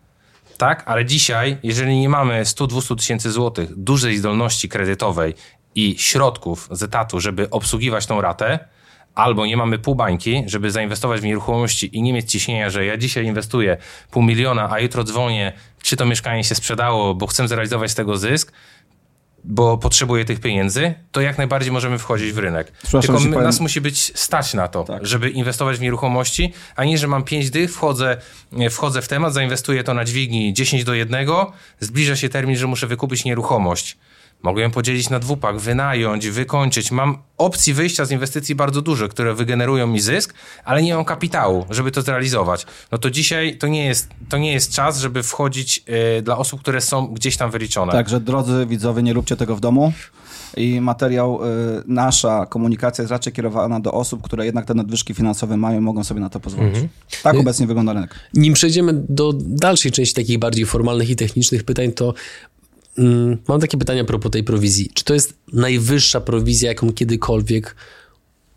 [0.57, 5.33] Tak, ale dzisiaj, jeżeli nie mamy 100-200 tysięcy złotych dużej zdolności kredytowej
[5.75, 8.59] i środków z etatu, żeby obsługiwać tą ratę,
[9.15, 12.97] albo nie mamy pół bańki, żeby zainwestować w nieruchomości i nie mieć ciśnienia, że ja
[12.97, 13.77] dzisiaj inwestuję
[14.11, 18.17] pół miliona, a jutro dzwonię, czy to mieszkanie się sprzedało, bo chcę zrealizować z tego
[18.17, 18.51] zysk,
[19.49, 22.71] bo potrzebuję tych pieniędzy, to jak najbardziej możemy wchodzić w rynek.
[22.71, 25.05] Przepraszam, Tylko my, powiem- nas musi być stać na to, Tak.
[25.07, 28.17] żeby inwestować w nieruchomości, a nie, że mam 5 dych, wchodzę,
[28.51, 31.27] nie, wchodzę w temat, zainwestuję to na dźwigni 10 do 1,
[31.79, 33.97] zbliża się termin, że muszę wykupić nieruchomość.
[34.43, 36.91] Mogę ją podzielić na dwupak, wynająć, wykończyć.
[36.91, 40.33] Mam opcji wyjścia z inwestycji bardzo duże, które wygenerują mi zysk,
[40.65, 42.65] ale nie mam kapitału, żeby to zrealizować.
[42.91, 45.83] No to dzisiaj to nie jest, to nie jest czas, żeby wchodzić
[46.17, 47.91] e, dla osób, które są gdzieś tam wyliczone.
[47.91, 49.93] Także drodzy widzowie, nie róbcie tego w domu.
[50.57, 55.57] I materiał, y, nasza komunikacja jest raczej kierowana do osób, które jednak te nadwyżki finansowe
[55.57, 56.75] mają i mogą sobie na to pozwolić.
[57.23, 58.15] Tak obecnie wygląda rynek.
[58.33, 62.13] Nim przejdziemy do dalszej części takich bardziej formalnych i technicznych pytań, to
[63.47, 64.89] mam takie pytanie a propos tej prowizji.
[64.93, 67.75] Czy to jest najwyższa prowizja, jaką kiedykolwiek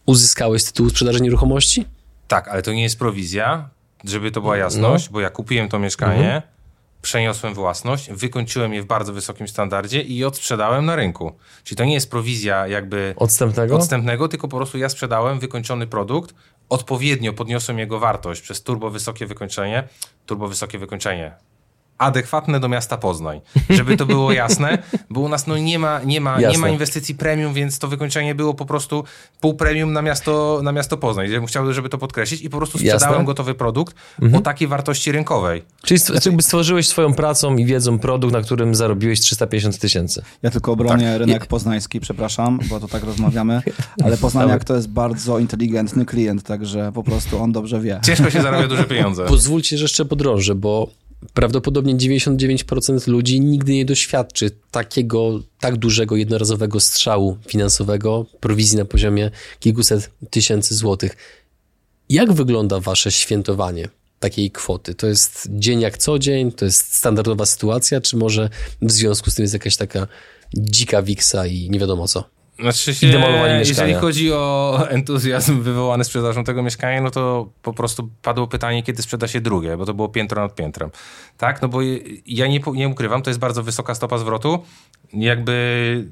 [0.07, 1.87] uzyskałeś z tytułu sprzedaży nieruchomości?
[2.29, 3.71] Tak, ale to nie jest prowizja,
[4.05, 6.43] żeby to była jasność, bo ja kupiłem to mieszkanie,
[7.03, 11.33] przeniosłem własność, wykończyłem je w bardzo wysokim standardzie i odsprzedałem na rynku.
[11.65, 13.77] Czyli to nie jest prowizja jakby Odstępnego?
[13.77, 16.35] odstępnego, tylko po prostu ja sprzedałem wykończony produkt,
[16.69, 19.89] odpowiednio podniosłem jego wartość przez turbo wysokie wykończenie,
[20.27, 21.35] turbo wysokie wykończenie.
[22.01, 23.41] Adekwatne do miasta Poznań.
[23.71, 24.79] Żeby to było jasne,
[25.11, 26.59] bo u nas no nie ma, nie ma, nie Jasne.
[26.59, 29.05] ma inwestycji premium, więc to wykończenie było po prostu
[29.41, 31.31] pół premium na miasto, na miasto Poznań.
[31.31, 33.25] Ja bym chciał, żeby to podkreślić i po prostu sprzedałem Jasne.
[33.25, 33.95] gotowy produkt
[34.35, 35.63] o takiej wartości rynkowej.
[35.83, 40.23] Czyli st- jakby stworzyłeś swoją pracą i wiedzą produkt, na którym zarobiłeś 350 tysięcy.
[40.43, 41.19] Ja tylko obronię Tak.
[41.21, 43.63] rynek poznański, przepraszam, bo to tak rozmawiamy,
[44.05, 48.01] ale Poznaniak to jest bardzo inteligentny klient, także po prostu on dobrze wie.
[48.05, 49.25] Ciężko się zarabia duże pieniądze.
[49.27, 50.89] Pozwólcie, że jeszcze podrążę, bo
[51.35, 59.31] prawdopodobnie 99% ludzi nigdy nie doświadczy takiego, tak dużego jednorazowego strzału finansowego, prowizji na poziomie
[59.61, 61.17] kilkuset tysięcy złotych.
[62.09, 64.95] Jak wygląda wasze świętowanie takiej kwoty?
[64.95, 66.53] To jest dzień jak co dzień?
[66.53, 68.01] To jest standardowa sytuacja?
[68.01, 68.51] Czy może
[68.83, 70.07] w związku z tym jest jakaś taka
[70.55, 72.40] dzika wiksa i nie wiadomo co?
[72.63, 74.01] Znaczy się, I demolowanie jeżeli mieszkania.
[74.01, 79.29] chodzi o entuzjazm wywołany sprzedażą tego mieszkania, no to po prostu padło pytanie, kiedy sprzeda
[79.29, 80.91] się drugie, bo to było piętro nad piętrem.
[81.39, 81.79] Tak, no bo
[82.27, 84.59] ja nie, nie ukrywam, to jest bardzo wysoka stopa zwrotu.
[85.13, 86.05] Jakby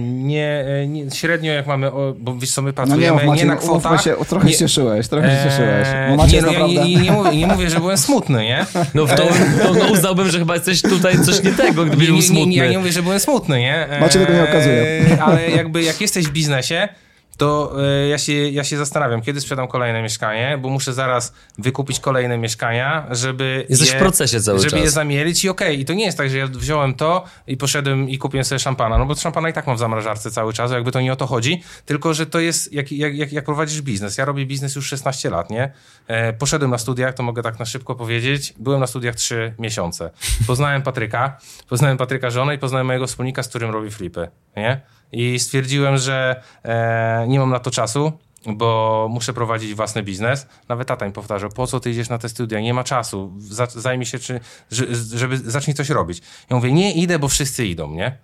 [0.00, 3.28] nie, nie średnio jak mamy, o, bo wiesz co, my No pracujemy nie, mów, nie
[3.28, 4.02] Maciej, na kwotach.
[4.04, 5.88] się, trochę nie, się cieszyłeś, trochę się cieszyłeś.
[5.88, 6.88] Bo Eee, Maciej nie, no, ja naprawdę...
[6.88, 8.66] nie, nie, mówię, nie mówię, że byłem smutny, nie?
[8.94, 9.24] No, w to,
[9.64, 12.26] no, no uznałbym, że chyba jesteś tutaj coś nie tego, gdybyś Nie, był nie, nie,
[12.28, 12.54] smutny.
[12.54, 13.86] ja nie mówię, że byłem smutny, nie?
[14.00, 14.82] Maciej tego nie okazuje.
[14.82, 16.88] Eee, Ale jakby jak jesteś w biznesie,
[17.36, 22.00] to e, ja się, ja się zastanawiam, kiedy sprzedam kolejne mieszkanie, bo muszę zaraz wykupić
[22.00, 24.80] kolejne mieszkania, żeby Jesteś je, w procesie cały żeby czas.
[24.80, 28.08] je zamielić i okej, i to nie jest tak, że ja wziąłem to i poszedłem
[28.08, 30.92] i kupiłem sobie szampana, no bo szampana i tak mam w zamrażarce cały czas, jakby
[30.92, 34.18] to nie o to chodzi, tylko, że to jest, jak, jak, jak, jak prowadzisz biznes,
[34.18, 35.72] ja robię biznes już 16 lat, nie?
[36.06, 40.10] E, poszedłem na studiach, to mogę tak na szybko powiedzieć, byłem na studiach 3 miesiące,
[40.46, 44.80] poznałem Patryka, poznałem Patryka żonę i poznałem mojego wspólnika, z którym robi flipy, nie?
[45.12, 48.12] I stwierdziłem, że e, nie mam na to czasu,
[48.46, 50.46] bo muszę prowadzić własny biznes.
[50.68, 52.60] Nawet tata mi powtarzał, po co ty idziesz na te studia?
[52.60, 53.32] Nie ma czasu.
[53.38, 56.22] Za, zajmij się, czy, że- żeby zacznij coś robić.
[56.50, 58.18] Ja mówię, nie idę, bo wszyscy idą, nie?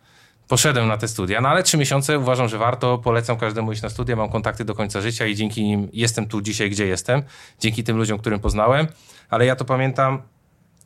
[0.48, 2.98] Poszedłem na te studia, no ale trzy miesiące uważam, że warto.
[2.98, 4.16] Polecam każdemu iść na studia.
[4.16, 7.22] Mam kontakty do końca życia i dzięki nim jestem tu dzisiaj, gdzie jestem.
[7.60, 8.86] Dzięki tym ludziom, którym poznałem.
[9.30, 10.22] Ale ja to pamiętam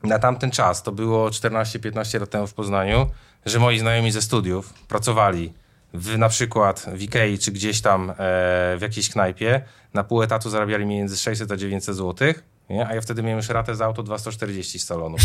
[0.03, 3.07] na tamten czas, to było 14-15 lat temu w Poznaniu,
[3.47, 5.53] że moi znajomi ze studiów pracowali
[5.95, 9.61] w, na przykład w Ikei czy gdzieś tam e, w jakiejś knajpie,
[9.95, 12.35] na pół etatu zarabiali między 600 a 900 zł,
[12.71, 12.87] nie?
[12.87, 15.17] a ja wtedy miałem już ratę za auto 240 z salonu.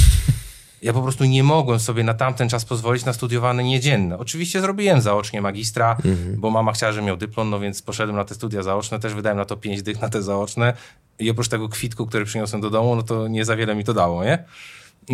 [0.81, 4.17] Ja po prostu nie mogłem sobie na tamten czas pozwolić na studiowane niedzienne.
[4.17, 5.97] Oczywiście zrobiłem zaocznie magistra,
[6.37, 9.37] bo mama chciała, żebym miał dyplom, no więc poszedłem na te studia zaoczne, też wydałem
[9.37, 10.73] na to 5 dych na te zaoczne
[11.19, 13.93] i oprócz tego kwitku, który przyniosłem do domu, no to nie za wiele mi to
[13.93, 14.43] dało, nie?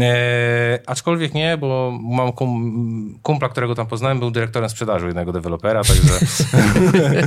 [0.02, 5.82] E, aczkolwiek nie, bo mam kum, kumpla, którego tam poznałem, był dyrektorem sprzedaży jednego dewelopera,
[5.84, 6.14] także...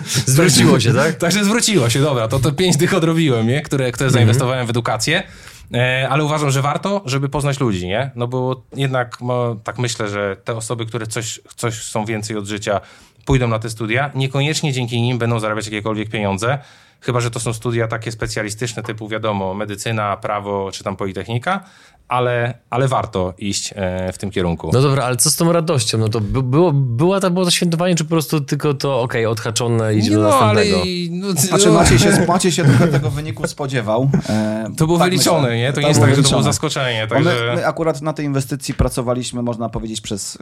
[0.27, 1.15] Zwróciło się, tak?
[1.15, 3.63] Także zwróciło się, dobra, to to pięć dych odrobiłem, nie?
[3.63, 5.23] Które, które zainwestowałem w edukację.
[5.75, 8.11] E, ale uważam, że warto, żeby poznać ludzi, nie?
[8.15, 12.47] No bo jednak no, tak myślę, że te osoby, które coś, coś chcą więcej od
[12.47, 12.81] życia,
[13.25, 16.59] pójdą na te studia, niekoniecznie dzięki nim będą zarabiać jakiekolwiek pieniądze,
[17.01, 21.65] chyba, że to są studia takie specjalistyczne typu, wiadomo, medycyna, prawo czy tam politechnika,
[22.09, 24.71] ale, ale warto iść e, w tym kierunku.
[24.73, 25.99] No dobra, ale co z tą radością?
[25.99, 29.27] No to by, było, była ta, było to świętowanie, czy po prostu tylko to, okej,
[29.27, 30.65] odhaczone, idziemy do no, ale...
[30.65, 30.87] następnego?
[31.11, 34.11] No, Znaczy Maciej się, Maciej się trochę tego wyniku spodziewał.
[34.29, 35.57] E, To było tak wyliczone, myślę.
[35.57, 35.73] nie?
[35.73, 37.07] To nie jest tak, że to było zaskoczenie.
[37.07, 37.47] Także...
[37.51, 40.39] My, my akurat na tej inwestycji pracowaliśmy, można powiedzieć, przez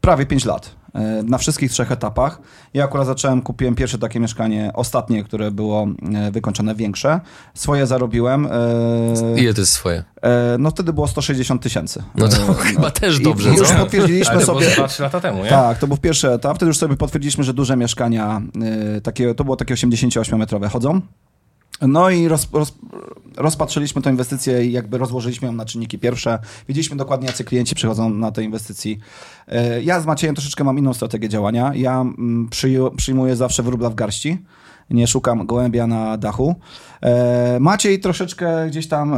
[0.00, 0.79] prawie 5 lat.
[0.94, 2.40] E, na wszystkich trzech etapach.
[2.74, 7.20] Ja akurat zacząłem, kupiłem pierwsze takie mieszkanie, ostatnie, które było e, wykończone, większe.
[7.54, 8.46] Swoje zarobiłem.
[8.46, 10.04] e, Ile to jest swoje?
[10.58, 12.02] No wtedy było 160 tysięcy.
[12.14, 13.74] No to E, chyba też i dobrze, Już co?
[13.74, 14.76] potwierdziliśmy Ale to było sobie...
[14.88, 15.50] 2-3 lata temu, nie?
[15.50, 16.56] Tak, to był pierwszy etap.
[16.56, 18.40] Wtedy już sobie potwierdziliśmy, że duże mieszkania,
[19.02, 21.00] takie, to było takie 88-metrowe, chodzą.
[21.80, 22.74] No i roz, roz,
[23.36, 26.38] rozpatrzyliśmy tę inwestycję i jakby rozłożyliśmy ją na czynniki pierwsze.
[26.68, 28.98] Wiedzieliśmy dokładnie, jacy klienci przychodzą na te inwestycji.
[29.48, 31.72] Y, Ja z Maciejem troszeczkę mam inną strategię działania.
[31.74, 32.48] Ja mm,
[32.96, 34.38] przyjmuję zawsze wróbla w garści.
[34.90, 36.54] Nie szukam gołębia na dachu.
[37.02, 39.16] E, Maciej troszeczkę gdzieś tam e,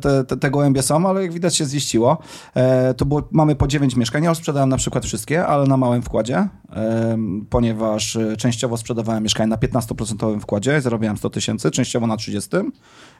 [0.00, 2.18] te, te, te gołębie są, ale jak widać się ziściło.
[2.54, 4.24] E, to było, mamy po 9 mieszkań.
[4.24, 7.18] Ja sprzedałem na przykład wszystkie, ale na małym wkładzie, e,
[7.50, 12.50] ponieważ e, częściowo sprzedawałem mieszkania na 15% wkładzie, zarobiłem 100 tysięcy, częściowo na 30.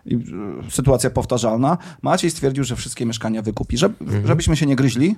[0.07, 1.79] E, sytuacja powtarzalna.
[2.03, 5.17] Maciej stwierdził, że wszystkie mieszkania wykupi, żeby, żebyśmy się nie gryźli.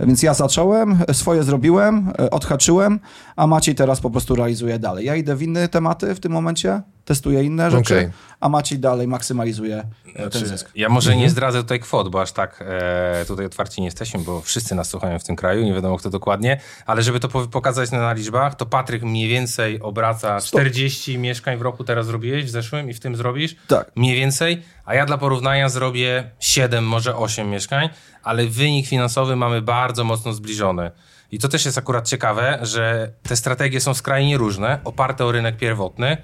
[0.00, 3.00] E, więc ja zacząłem, swoje zrobiłem, e, odhaczyłem,
[3.36, 5.06] a Maciej teraz po prostu realizuje dalej.
[5.06, 8.10] Ja idę w inne tematy w tym momencie, testuję inne rzeczy, Okej.
[8.40, 10.70] a Maciej dalej maksymalizuje e, ten Znaczy, zysk.
[10.74, 14.40] Ja może nie zdradzę tutaj kwot, bo aż tak e, tutaj otwarci nie jesteśmy, bo
[14.40, 17.90] wszyscy nas słuchają w tym kraju, nie wiadomo kto dokładnie, ale żeby to po- pokazać
[17.90, 22.50] na, na liczbach, to Patryk mniej więcej obraca 40 mieszkań w roku teraz zrobiłeś w
[22.50, 23.56] zeszłym i w tym zrobisz?
[23.68, 23.90] Tak.
[23.96, 27.88] Mniej więcej, a ja dla porównania zrobię 7, może 8 mieszkań,
[28.22, 30.90] ale wynik finansowy mamy bardzo mocno zbliżony.
[31.34, 35.56] I to też jest akurat ciekawe, że te strategie są skrajnie różne, oparte o rynek
[35.56, 36.16] pierwotny.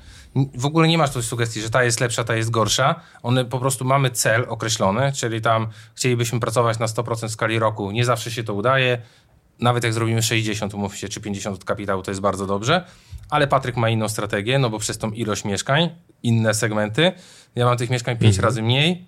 [0.54, 3.00] W ogóle nie masz tu sugestii, że ta jest lepsza, ta jest gorsza.
[3.22, 7.90] One po prostu mamy cel określony, czyli tam chcielibyśmy pracować na 100% w skali roku.
[7.90, 8.98] Nie zawsze się to udaje.
[9.60, 12.84] Nawet jak zrobimy 60, umówmy się, czy 50 od kapitału, to jest bardzo dobrze.
[13.30, 15.90] Ale Patryk ma inną strategię, no bo przez tą ilość mieszkań,
[16.22, 17.12] inne segmenty.
[17.54, 19.06] Ja mam tych mieszkań 5 razy mniej,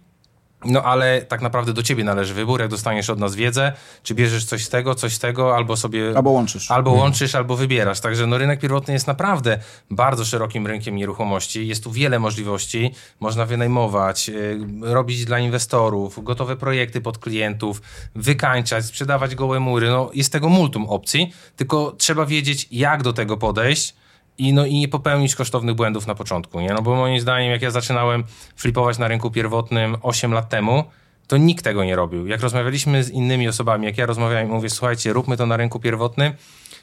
[0.65, 3.73] no ale tak naprawdę do ciebie należy wybór, jak dostaniesz od nas wiedzę,
[4.03, 6.13] czy bierzesz coś z tego, coś z tego, albo sobie...
[6.17, 6.71] Albo łączysz.
[6.71, 8.01] Albo łączysz, albo wybierasz.
[8.01, 9.59] Także no, rynek pierwotny jest naprawdę
[9.91, 11.69] bardzo szerokim rynkiem nieruchomości.
[11.69, 12.95] Jest tu wiele możliwości.
[13.21, 17.83] Można wynajmować, y, robić dla inwestorów, gotowe projekty pod klientów,
[18.15, 19.91] wykańczać, sprzedawać gołe mury.
[19.91, 23.95] No, jest tego multum opcji, tylko trzeba wiedzieć, jak do tego podejść.
[24.39, 26.69] I, no, I nie popełnić kosztownych błędów na początku, nie?
[26.69, 28.25] No bo moim zdaniem, jak ja zaczynałem
[28.57, 30.85] flipować na rynku pierwotnym 8 lat temu,
[31.27, 32.27] to nikt tego nie robił.
[32.27, 36.33] Jak rozmawialiśmy z innymi osobami, jak ja rozmawiałem, mówię, słuchajcie, róbmy to na rynku pierwotnym,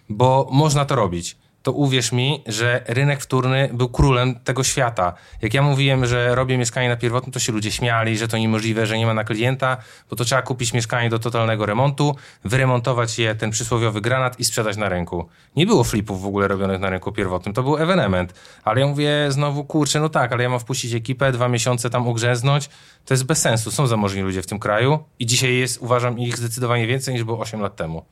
[0.10, 1.38] bo można to robić.
[1.70, 5.14] To uwierz mi, że rynek wtórny był królem tego świata.
[5.42, 8.86] Jak ja mówiłem, że robię mieszkanie na pierwotnym, to się ludzie śmiali, że to niemożliwe,
[8.86, 9.78] że nie ma na klienta,
[10.10, 14.78] bo to trzeba kupić mieszkanie do totalnego remontu, wyremontować je, ten przysłowiowy granat i sprzedać
[14.78, 15.26] na rynku.
[15.56, 18.34] Nie było flipów w ogóle robionych na rynku pierwotnym, to był ewenement.
[18.64, 22.08] Ale ja mówię znowu, kurczę, no tak, ale ja mam wpuścić ekipę, dwa miesiące tam
[22.08, 22.70] ugrzęznąć,
[23.06, 23.72] to jest bez sensu.
[23.72, 27.40] Są zamożni ludzie w tym kraju i dzisiaj jest, uważam, ich zdecydowanie więcej niż było
[27.40, 28.06] 8 lat temu.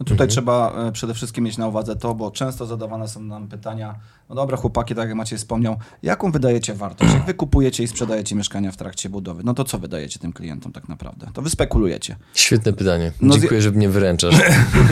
[0.00, 3.48] No tutaj trzeba e, przede wszystkim mieć na uwadze to, bo często zadawane są nam
[3.48, 3.94] pytania,
[4.28, 7.14] no dobra chłopaki, tak jak Maciej wspomniał, jaką wydajecie wartość?
[7.14, 9.42] Jak wy kupujecie i sprzedajecie mieszkania w trakcie budowy?
[9.44, 11.26] No to co wydajecie tym klientom tak naprawdę?
[11.32, 12.16] To wy spekulujecie.
[12.34, 13.12] Świetne pytanie.
[13.20, 14.34] No Dziękuję, że mnie wyręczasz.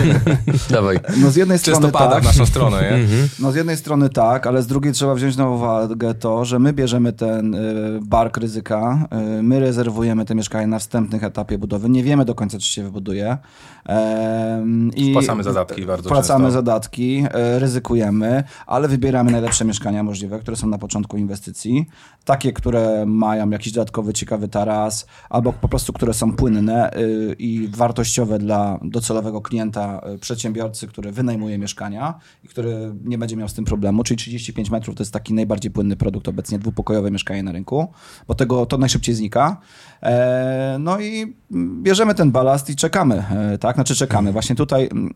[0.71, 1.01] Dawaj.
[1.16, 3.07] No z jednej Często strony pada tak, w naszą stronę, nie?
[3.38, 6.73] no z jednej strony tak, ale z drugiej trzeba wziąć na uwagę to, że my
[6.73, 7.59] bierzemy ten y,
[8.03, 12.59] bark ryzyka, y, my rezerwujemy te mieszkania na wstępnych etapie budowy, nie wiemy do końca,
[12.59, 13.38] czy się wybuduje.
[13.87, 16.53] Em, i Wpłacamy zadatki bardzo Wpłacamy często.
[16.53, 21.87] zadatki, e, ryzykujemy, ale wybieramy najlepsze mieszkania możliwe, które są na początku inwestycji.
[22.24, 27.68] Takie, które mają jakiś dodatkowy, ciekawy taras, albo po prostu, które są płynne y, i
[27.68, 33.54] wartościowe dla docelowego klienta, y, przedsiębiorcy, który wynajmuje mieszkania i który nie będzie miał z
[33.54, 34.04] tym problemu.
[34.04, 37.88] Czyli 35 metrów to jest taki najbardziej płynny produkt obecnie, dwupokojowe mieszkanie na rynku,
[38.28, 39.61] bo tego to najszybciej znika.
[40.02, 41.37] E, No i
[41.82, 43.74] bierzemy ten balast i czekamy, e, tak?
[43.74, 44.32] Znaczy czekamy.
[44.32, 45.12] Właśnie tutaj mm,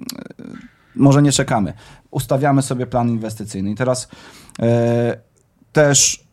[0.96, 1.72] może nie czekamy.
[2.10, 3.70] Ustawiamy sobie plan inwestycyjny.
[3.70, 4.08] I teraz
[4.62, 5.18] e,
[5.72, 6.24] też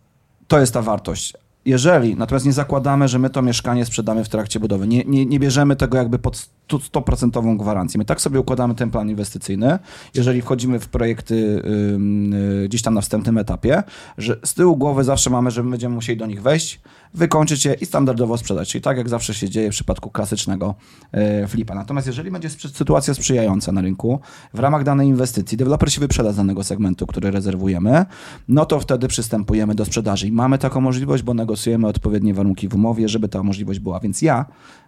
[0.47, 1.33] to jest ta wartość.
[1.65, 5.39] Jeżeli, natomiast nie zakładamy, że my to mieszkanie sprzedamy w trakcie budowy, nie, nie, nie
[5.39, 7.97] bierzemy tego jakby pod stu- 100% gwarancję.
[7.97, 9.79] My tak sobie układamy ten plan inwestycyjny,
[10.13, 13.83] jeżeli wchodzimy w projekty ym, y, gdzieś tam na wstępnym etapie,
[14.17, 16.81] że z tyłu głowy zawsze mamy, że my będziemy musieli do nich wejść,
[17.13, 18.69] wykończyć je i standardowo sprzedać.
[18.69, 20.75] Czyli tak jak zawsze się dzieje w przypadku klasycznego
[21.11, 21.75] e, flipa.
[21.75, 24.19] Natomiast jeżeli będzie sytuacja sprzyjająca na rynku,
[24.53, 28.05] w ramach danej inwestycji, deweloper się wyprzeda z danego segmentu, który rezerwujemy,
[28.47, 30.27] no to wtedy przystępujemy do sprzedaży.
[30.27, 33.99] I mamy taką możliwość, bo negocjujemy odpowiednie warunki w umowie, żeby ta możliwość była.
[33.99, 34.45] Więc ja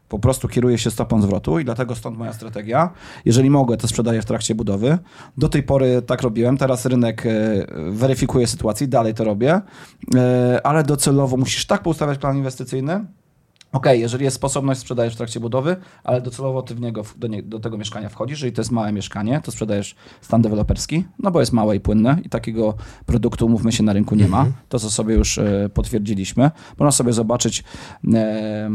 [0.09, 2.89] po prostu kieruję się stopą zwrotu i dlatego stąd moja strategia.
[3.25, 4.97] Jeżeli mogę, to sprzedaję w trakcie budowy.
[5.37, 7.31] Do tej pory tak robiłem, teraz rynek e,
[7.91, 9.61] weryfikuje sytuację, dalej to robię,
[10.15, 13.05] E, ale docelowo musisz tak poustawiać plan inwestycyjny,
[13.75, 17.27] Okej, okay, jeżeli jest sposobność, sprzedajesz w trakcie budowy, ale docelowo ty w niego, do,
[17.27, 18.39] nie, do, tego mieszkania wchodzisz.
[18.39, 22.17] Jeżeli to jest małe mieszkanie, to sprzedajesz stan deweloperski, no bo jest małe i płynne
[22.23, 22.73] i takiego
[23.05, 24.38] produktu, umówmy się, na rynku nie ma.
[24.38, 24.55] Mhm.
[24.69, 26.51] To, co sobie już e, potwierdziliśmy.
[26.79, 27.63] Można sobie zobaczyć,
[28.13, 28.69] e,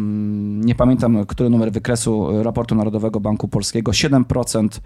[0.44, 4.80] nie pamiętam, który numer wykresu raportu Narodowego Banku Polskiego, 7%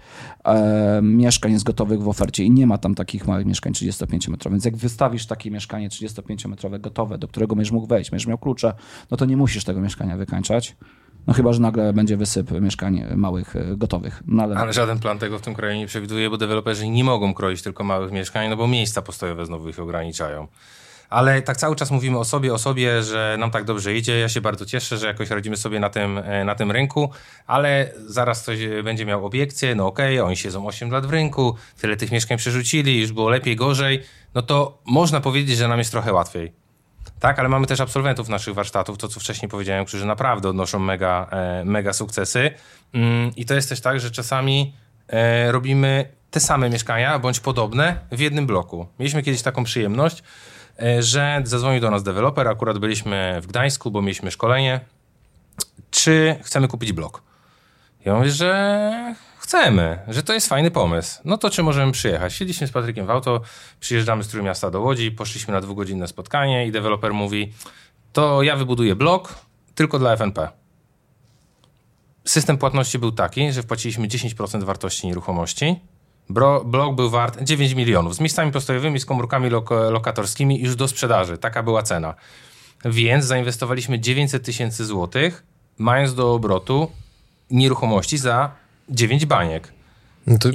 [0.45, 4.51] e, mieszkań jest gotowych w ofercie i nie ma tam takich małych mieszkań 35-metrowych.
[4.51, 8.73] Więc jak wystawisz takie mieszkanie 35-metrowe gotowe, do którego będziesz mógł wejść, będziesz miał klucze,
[9.11, 10.75] no to nie musisz tego mieszkania mieszkania wykańczać.
[11.27, 14.23] No chyba, że nagle będzie wysyp mieszkań małych, e, gotowych.
[14.27, 14.55] No ale...
[14.55, 14.73] ale...
[14.73, 18.11] żaden plan tego w tym kraju nie przewiduje, bo deweloperzy nie mogą kroić tylko małych
[18.11, 20.47] mieszkań, no bo miejsca postojowe znowu ich ograniczają.
[21.09, 24.19] Ale tak cały czas mówimy o sobie, o sobie, że nam tak dobrze idzie.
[24.19, 27.09] Ja się bardzo cieszę, że jakoś radzimy sobie na tym, e, na tym rynku,
[27.47, 31.55] ale zaraz ktoś będzie miał obiekcję, no okej, okay, oni siedzą 8 lat w rynku,
[31.81, 34.03] tyle tych mieszkań przerzucili, już było lepiej, gorzej,
[34.35, 36.64] no to można powiedzieć, że nam jest trochę łatwiej.
[37.19, 41.27] Tak, ale mamy też absolwentów naszych warsztatów, to co wcześniej powiedziałem, którzy naprawdę odnoszą mega,
[41.31, 42.51] e, mega sukcesy.
[42.93, 44.73] Mm, I to jest też tak, że czasami
[45.07, 48.87] e, robimy te same mieszkania, bądź podobne w jednym bloku.
[48.99, 50.23] Mieliśmy kiedyś taką przyjemność,
[50.81, 54.79] e, że zadzwonił do nas deweloper, akurat byliśmy w Gdańsku, bo mieliśmy szkolenie,
[55.91, 57.23] czy chcemy kupić blok.
[58.05, 59.15] Ja mówię, że
[59.45, 61.21] chcemy, że to jest fajny pomysł.
[61.25, 62.33] No to czy możemy przyjechać?
[62.33, 63.41] Siedliśmy z Patrykiem w auto,
[63.79, 67.53] przyjeżdżamy z Trójmiasta do Łodzi, poszliśmy na dwugodzinne spotkanie i deweloper mówi,
[68.13, 69.35] to ja wybuduję blok
[69.75, 70.49] tylko dla FNP.
[72.25, 75.75] System płatności był taki, że wpłaciliśmy 10% wartości nieruchomości.
[76.29, 80.87] Bro, blok był wart 9 milionów z miejscami postojowymi, z komórkami lok lokatorskimi już do
[80.87, 81.37] sprzedaży.
[81.37, 82.13] Taka była cena.
[82.85, 85.43] Więc zainwestowaliśmy 900 tysięcy złotych,
[85.77, 86.91] mając do obrotu
[87.51, 89.73] nieruchomości za 9 baniek.
[90.27, 90.49] No to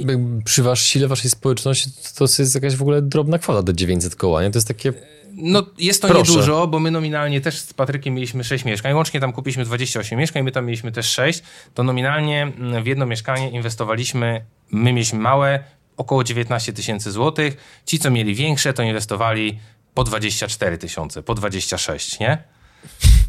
[0.45, 4.15] przy wasz, sile waszej społeczności to, to jest jakaś w ogóle drobna kwota do 900
[4.15, 4.51] koła, nie?
[4.51, 4.93] To jest takie...
[5.33, 6.31] No jest to Proszę.
[6.31, 10.43] niedużo, bo my nominalnie też z Patrykiem mieliśmy 6 mieszkań, łącznie tam kupiliśmy 28 mieszkań,
[10.43, 15.63] my tam mieliśmy też 6, to nominalnie mm, w jedno mieszkanie inwestowaliśmy, my mieliśmy małe,
[15.97, 19.59] około 19 tysięcy złotych, ci co mieli większe to inwestowali
[19.93, 22.43] po 24 tysiące, po 26, nie?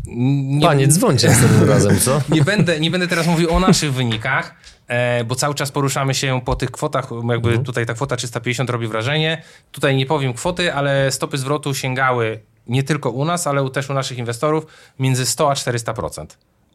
[0.06, 2.20] Nie, Panie, dzwońcie następnym razem, co?
[2.34, 4.54] Nie będę, nie będę teraz mówił o naszych wynikach,
[4.88, 7.64] e, bo cały czas poruszamy się po tych kwotach, jakby mhm.
[7.64, 9.42] tutaj ta kwota 350 robi wrażenie.
[9.72, 13.94] Tutaj nie powiem kwoty, ale stopy zwrotu sięgały nie tylko u nas, ale też u
[13.94, 14.66] naszych inwestorów
[14.98, 16.26] między 100 a 400%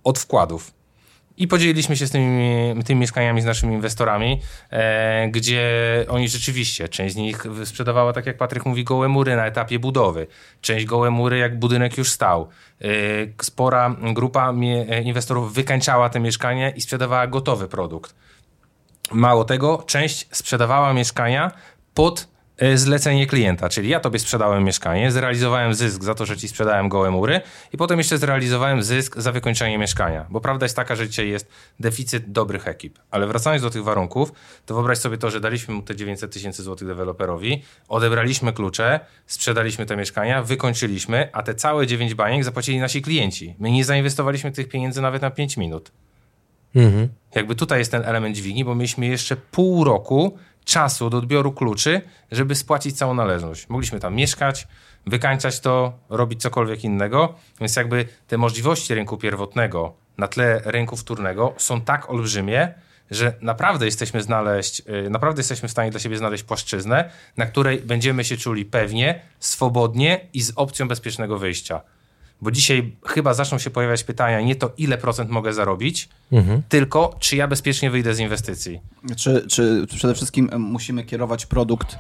[0.04, 0.72] od wkładów.
[1.38, 5.66] I podzieliliśmy się z tymi, tymi mieszkaniami z naszymi inwestorami, e, gdzie
[6.10, 10.28] oni rzeczywiście, część z nich sprzedawała, tak jak Patryk mówi, gołe mury na etapie budowy.
[10.62, 12.48] Część gołe mury, jak budynek już stał.
[12.82, 12.86] E,
[13.42, 14.54] spora grupa
[14.90, 18.16] e, inwestorów wykańczała te mieszkania i sprzedawała gotowy produkt.
[19.12, 21.52] Mało tego, część sprzedawała mieszkania
[21.94, 22.28] pod
[22.76, 27.12] zlecenie klienta, czyli ja tobie sprzedałem mieszkanie, zrealizowałem zysk za to, że ci sprzedałem gołe
[27.12, 27.42] mury
[27.74, 31.50] i potem jeszcze zrealizowałem zysk za wykończenie mieszkania, bo prawda jest taka, że dzisiaj jest
[31.80, 33.00] deficyt dobrych ekip.
[33.12, 34.32] Ale wracając do tych warunków,
[34.66, 39.86] to wyobraź sobie to, że daliśmy mu te 900 tysięcy złotych deweloperowi, odebraliśmy klucze, sprzedaliśmy
[39.86, 43.56] te mieszkania, wykończyliśmy, a te całe 9 baniek zapłacili nasi klienci.
[43.60, 45.92] My nie zainwestowaliśmy tych pieniędzy nawet na 5 minut.
[46.76, 47.10] Mhm.
[47.36, 50.38] Jakby tutaj jest ten element dźwigni, bo mieliśmy jeszcze pół roku
[50.68, 52.02] czasu do odbioru kluczy,
[52.32, 53.70] żeby spłacić całą należność.
[53.70, 54.68] Mogliśmy tam mieszkać,
[55.06, 61.54] wykańczać to, robić cokolwiek innego, więc jakby te możliwości rynku pierwotnego na tle rynku wtórnego
[61.58, 62.74] są tak olbrzymie,
[63.12, 67.82] że naprawdę jesteśmy znaleźć, y, naprawdę jesteśmy w stanie dla siebie znaleźć płaszczyznę, na której
[67.82, 71.82] będziemy się czuli pewnie, swobodnie i z opcją bezpiecznego wyjścia.
[72.42, 76.62] Bo dzisiaj chyba zaczną się pojawiać pytania nie to, ile procent mogę zarobić, mhm.
[76.70, 78.80] tylko czy ja bezpiecznie wyjdę z inwestycji.
[79.16, 81.96] Czy, czy przede wszystkim musimy kierować produkt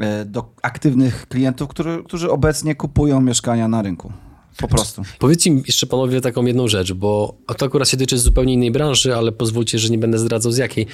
[0.00, 4.12] e, do aktywnych klientów, którzy, którzy obecnie kupują mieszkania na rynku.
[4.56, 5.02] Po prostu.
[5.18, 9.16] Powiedzcie mi jeszcze panowie taką jedną rzecz, bo to akurat się tyczy zupełnie innej branży,
[9.16, 10.86] ale pozwólcie, że nie będę zdradzał z jakiej.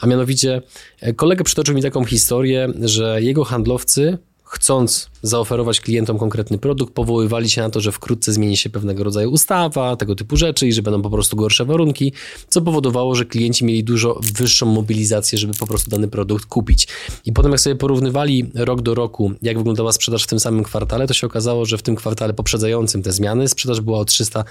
[0.00, 0.62] A mianowicie
[1.00, 4.18] e, kolega przytoczył mi taką historię, że jego handlowcy
[4.50, 9.30] chcąc zaoferować klientom konkretny produkt, powoływali się na to, że wkrótce zmieni się pewnego rodzaju
[9.30, 12.12] ustawa, tego typu rzeczy i że będą po prostu gorsze warunki,
[12.48, 16.88] co powodowało, że klienci mieli dużo wyższą mobilizację, żeby po prostu dany produkt kupić.
[17.24, 21.06] I potem jak sobie porównywali rok do roku, jak wyglądała sprzedaż w tym samym kwartale,
[21.06, 24.42] to się okazało, że w tym kwartale poprzedzającym te zmiany sprzedaż była o 300%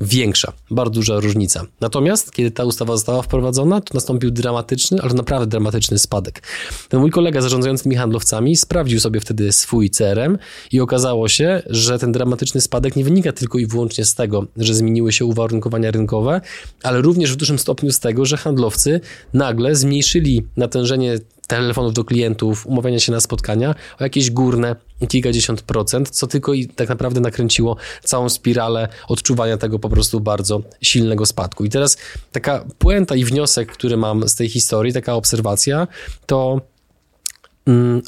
[0.00, 0.52] większa.
[0.70, 1.66] Bardzo duża różnica.
[1.80, 6.42] Natomiast kiedy ta ustawa została wprowadzona, to nastąpił dramatyczny, ale naprawdę dramatyczny spadek.
[6.88, 10.38] Ten mój kolega zarządzający tymi handlowcami sprawdził sprawdził sobie wtedy swój CRM
[10.72, 14.74] i okazało się, że ten dramatyczny spadek nie wynika tylko i wyłącznie z tego, że
[14.74, 16.40] zmieniły się uwarunkowania rynkowe,
[16.82, 19.00] ale również w dużym stopniu z tego, że handlowcy
[19.32, 24.76] nagle zmniejszyli natężenie telefonów do klientów, umawiania się na spotkania o jakieś górne
[25.08, 30.62] kilkadziesiąt procent, co tylko i tak naprawdę nakręciło całą spiralę odczuwania tego po prostu bardzo
[30.82, 31.64] silnego spadku.
[31.64, 31.96] I teraz
[32.32, 35.88] taka puenta i wniosek, który mam z tej historii, taka obserwacja,
[36.26, 36.60] to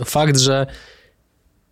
[0.04, 0.66] fakt, że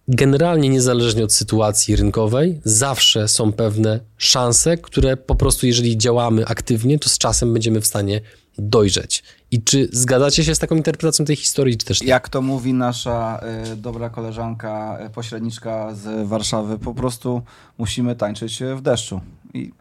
[0.09, 6.99] generalnie niezależnie od sytuacji rynkowej, zawsze są pewne szanse, które po prostu, jeżeli działamy aktywnie,
[6.99, 8.20] to z czasem będziemy w stanie
[8.59, 9.22] dojrzeć.
[9.51, 12.09] I czy zgadzacie się z taką interpretacją tej historii, czy też nie?
[12.09, 13.41] Jak to mówi nasza
[13.72, 17.43] y, dobra koleżanka, y, pośredniczka z Warszawy, po prostu
[17.78, 19.20] musimy tańczyć w deszczu
[19.55, 19.72] i,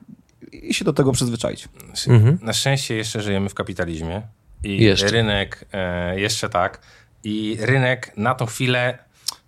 [0.51, 1.69] i się do tego przyzwyczaić.
[2.07, 2.39] Mhm.
[2.41, 4.21] Na szczęście jeszcze żyjemy w kapitalizmie
[4.63, 5.07] i Jeszcze.
[5.07, 6.81] rynek e, jeszcze tak.
[7.23, 8.97] I rynek na tą chwilę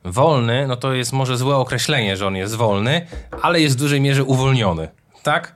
[0.03, 3.07] wolny, no to jest może złe określenie, że on jest wolny,
[3.41, 4.87] ale jest w dużej mierze uwolniony,
[5.23, 5.55] tak?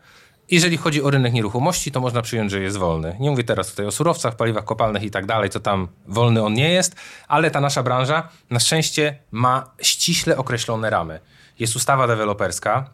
[0.52, 3.16] Jeżeli chodzi o rynek nieruchomości, to można przyjąć, że jest wolny.
[3.20, 6.54] Nie mówię teraz tutaj o surowcach, paliwach kopalnych i tak dalej, to tam wolny on
[6.54, 6.96] nie jest,
[7.28, 11.20] ale ta nasza branża na szczęście ma ściśle określone ramy.
[11.60, 12.90] Jest ustawa deweloperska,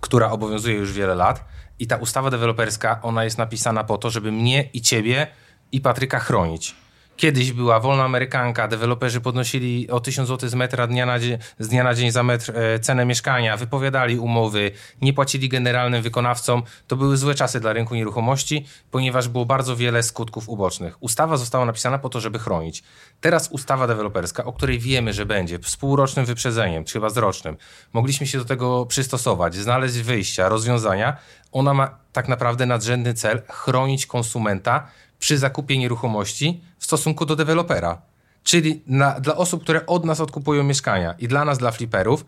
[0.00, 1.44] która obowiązuje już wiele lat
[1.78, 5.26] i ta ustawa deweloperska, ona jest napisana po to, żeby mnie i ciebie
[5.72, 6.74] i Patryka chronić.
[7.16, 11.68] Kiedyś była wolna amerykanka, deweloperzy podnosili o 1000 zł z metra dnia na dzień, z
[11.68, 14.70] dnia na dzień za metr e, cenę mieszkania, wypowiadali umowy,
[15.02, 16.62] nie płacili generalnym wykonawcom.
[16.86, 21.02] To były złe czasy dla rynku nieruchomości, ponieważ było bardzo wiele skutków ubocznych.
[21.02, 22.82] Ustawa została napisana po to, żeby chronić.
[23.20, 27.56] Teraz ustawa deweloperska, o której wiemy, że będzie z półrocznym wyprzedzeniem, czy chyba z rocznym,
[27.92, 31.16] mogliśmy się do tego przystosować, znaleźć wyjścia, rozwiązania.
[31.52, 34.86] Ona ma tak naprawdę nadrzędny cel chronić konsumenta
[35.18, 38.02] przy zakupie nieruchomości w stosunku do dewelopera.
[38.44, 42.24] Czyli na, dla osób, które od nas odkupują mieszkania i dla nas, dla fliperów,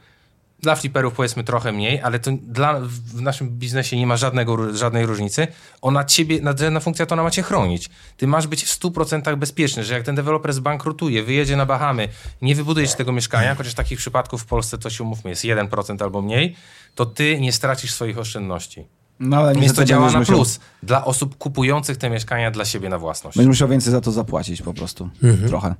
[0.60, 5.06] dla fliperów powiedzmy trochę mniej, ale to dla, w naszym biznesie nie ma żadnego, żadnej
[5.06, 5.46] różnicy.
[5.82, 7.90] Ona ciebie, nadrzędna funkcja to ona ma cię chronić.
[8.16, 12.08] Ty masz być w 100% bezpieczny, że jak ten deweloper zbankrutuje, wyjedzie na Bahamy,
[12.42, 16.22] nie wybudujesz tego mieszkania, chociaż takich przypadków w Polsce to się umówmy jest 1% albo
[16.22, 16.56] mniej,
[16.94, 18.86] to ty nie stracisz swoich oszczędności.
[19.20, 22.88] No, ale Więc to działa na musiał- plus dla osób kupujących te mieszkania dla siebie
[22.88, 23.36] na własność.
[23.36, 25.08] Będziesz musiał więcej za to zapłacić po prostu.
[25.22, 25.48] Mhm.
[25.48, 25.74] Trochę.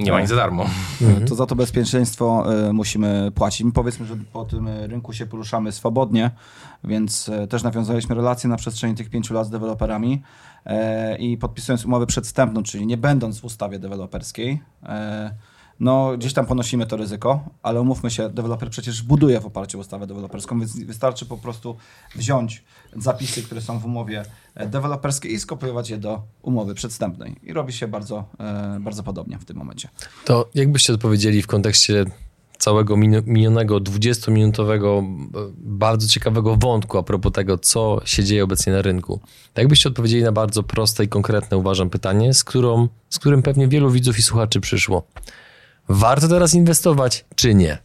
[0.00, 0.66] Nie ma nic za darmo.
[1.28, 3.64] To za to bezpieczeństwo y, musimy płacić.
[3.64, 6.30] My powiedzmy, że po tym y, rynku się poruszamy swobodnie,
[6.84, 10.22] więc y, też nawiązaliśmy relacje na przestrzeni tych pięciu lat z deweloperami
[10.66, 10.70] y,
[11.18, 14.62] i podpisując umowę przedstępną, czyli nie będąc w ustawie deweloperskiej,
[15.82, 19.80] no gdzieś tam ponosimy to ryzyko, ale umówmy się, deweloper przecież buduje w oparciu o
[19.80, 21.76] ustawę deweloperską, więc wystarczy po prostu
[22.16, 22.64] wziąć
[22.96, 24.24] zapisy, które są w umowie
[24.54, 27.36] e, deweloperskiej i skopiować je do umowy przedstępnej.
[27.42, 29.88] I robi się bardzo, e, bardzo podobnie w tym momencie.
[30.24, 32.04] To jakbyście odpowiedzieli w kontekście
[32.58, 38.82] całego minionego 20-minutowego e, bardzo ciekawego wątku a propos tego, co się dzieje obecnie na
[38.82, 39.20] rynku.
[39.54, 43.68] To Jakbyście odpowiedzieli na bardzo proste i konkretne, uważam, pytanie, z, którą, z którym pewnie
[43.68, 45.02] wielu widzów i słuchaczy przyszło.
[45.88, 47.78] Warto teraz inwestować, czy nie?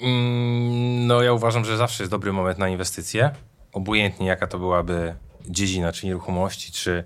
[0.00, 3.30] Mm, No ja uważam, że zawsze jest dobry moment na inwestycje.
[3.72, 5.14] Obojętnie jaka to byłaby
[5.48, 7.04] dziedzina, czy nieruchomości, czy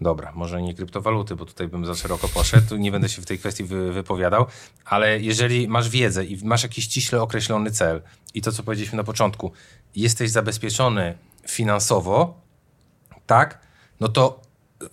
[0.00, 3.38] dobra, może nie kryptowaluty, bo tutaj bym za szeroko poszedł, nie będę się w tej
[3.38, 4.46] kwestii wy, wypowiadał,
[4.84, 8.02] ale jeżeli masz wiedzę i masz jakiś ściśle określony cel
[8.34, 9.52] i to, co powiedzieliśmy na początku,
[9.96, 11.14] jesteś zabezpieczony
[11.48, 12.40] finansowo,
[13.26, 13.58] tak,
[14.00, 14.40] no to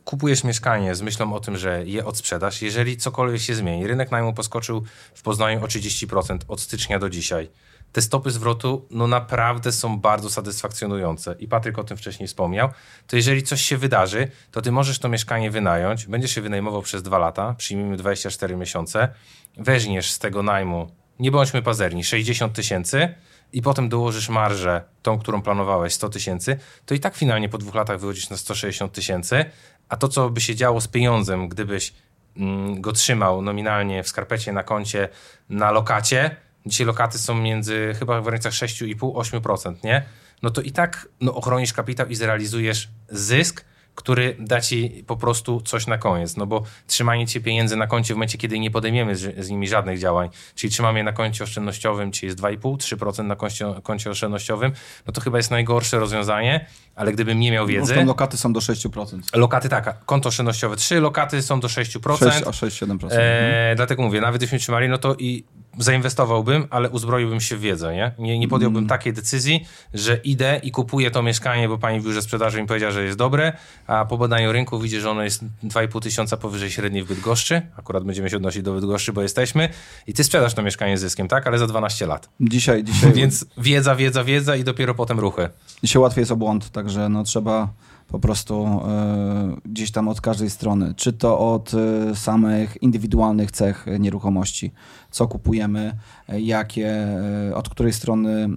[0.03, 2.61] kupujesz mieszkanie z myślą o tym, że je odsprzedasz.
[2.61, 4.83] Jeżeli cokolwiek się zmieni, rynek najmu poskoczył
[5.13, 7.49] w Poznaniu o 30% od stycznia do dzisiaj.
[7.91, 12.69] Te stopy zwrotu no naprawdę są bardzo satysfakcjonujące i Patryk o tym wcześniej wspomniał.
[13.07, 17.03] To jeżeli coś się wydarzy, to ty możesz to mieszkanie wynająć, będziesz się wynajmował przez
[17.03, 19.09] dwa lata, przyjmijmy 24 miesiące,
[19.57, 23.15] weźmiesz z tego najmu, nie bądźmy pazerni, 60 tysięcy
[23.53, 27.75] i potem dołożysz marżę, tą, którą planowałeś, 100 tysięcy, to i tak finalnie po dwóch
[27.75, 29.45] latach wychodzisz na 160 tysięcy,
[29.89, 31.93] a to, co by się działo z pieniądzem, gdybyś
[32.37, 35.09] mm, go trzymał nominalnie w skarpecie na koncie
[35.49, 36.35] na lokacie,
[36.65, 40.03] dzisiaj lokaty są między chyba w granicach 6,5-8%, nie?
[40.41, 43.65] No to i tak no, ochronisz kapitał i zrealizujesz zysk,
[43.97, 46.37] który da ci po prostu coś na koniec.
[46.37, 49.67] No bo trzymanie ci pieniędzy na koncie w momencie, kiedy nie podejmiemy z, z nimi
[49.67, 54.71] żadnych działań, czyli trzymamy je na koncie oszczędnościowym, czyli jest 2,5-3% na koncie, koncie oszczędnościowym,
[55.07, 57.85] no to chyba jest najgorsze rozwiązanie, ale gdybym nie miał wiedzy...
[57.85, 59.19] Zresztą lokaty są do 6%.
[59.33, 62.31] Lokaty tak, konto oszczędnościowe 3, lokaty są do 6%.
[62.31, 63.07] 6, a 6-7%.
[63.11, 65.43] E, dlatego mówię, nawet gdybyśmy trzymali, no to i
[65.77, 68.11] zainwestowałbym, ale uzbroiłbym się w wiedzę, nie?
[68.19, 68.89] Nie, nie podjąłbym Mm.
[68.89, 72.91] takiej decyzji, że idę i kupuję to mieszkanie, bo pani w biurze sprzedaży mi powiedziała,
[72.91, 73.53] że jest dobre,
[73.87, 77.61] a po badaniu rynku widzi, że ono jest 2,5 tysiąca powyżej średniej w Bydgoszczy.
[77.77, 79.69] Akurat będziemy się odnosić do Bydgoszczy, bo jesteśmy.
[80.07, 81.47] I ty sprzedasz to mieszkanie z zyskiem, tak?
[81.47, 82.29] Ale za 12 lat.
[82.39, 85.49] Dzisiaj, dzisiaj, Więc wiedza, wiedza, wiedza i dopiero potem ruchy.
[85.83, 87.69] dzisiaj łatwiej jest o błąd, także no trzeba
[88.07, 93.85] po prostu e, gdzieś tam od każdej strony, czy to od e, samych indywidualnych cech
[93.99, 94.71] nieruchomości,
[95.11, 95.97] co kupujemy,
[96.29, 97.07] e, jakie,
[97.55, 98.49] od której strony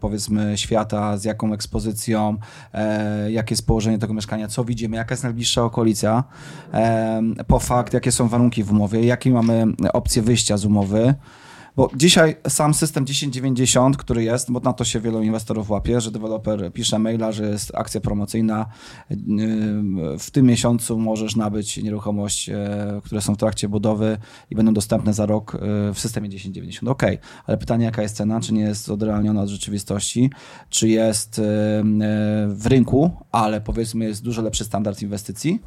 [0.00, 2.36] powiedzmy świata, z jaką ekspozycją,
[3.28, 6.24] jakie jest położenie tego mieszkania, co widzimy, jaka jest najbliższa okolica,
[7.46, 11.14] po fakt, jakie są warunki w umowie, jakie mamy opcje wyjścia z umowy,
[11.76, 16.10] bo dzisiaj sam system 1090, który jest, bo na to się wielu inwestorów łapie, że
[16.10, 18.66] deweloper pisze maila, że jest akcja promocyjna.
[19.10, 24.18] yy, W tym miesiącu możesz nabyć nieruchomość, e, które są w trakcie budowy
[24.50, 25.58] i będą dostępne za rok e,
[25.94, 26.88] w systemie 1090.
[26.88, 27.02] Ok,
[27.46, 28.40] ale pytanie, jaka jest cena?
[28.40, 30.30] Czy nie jest odrealniona od rzeczywistości?
[30.70, 31.40] Czy jest
[32.48, 35.60] w rynku, ale powiedzmy jest dużo lepszy standard inwestycji?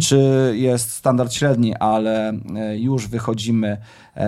[0.00, 4.20] Czy jest standard średni, ale e, już wychodzimy e,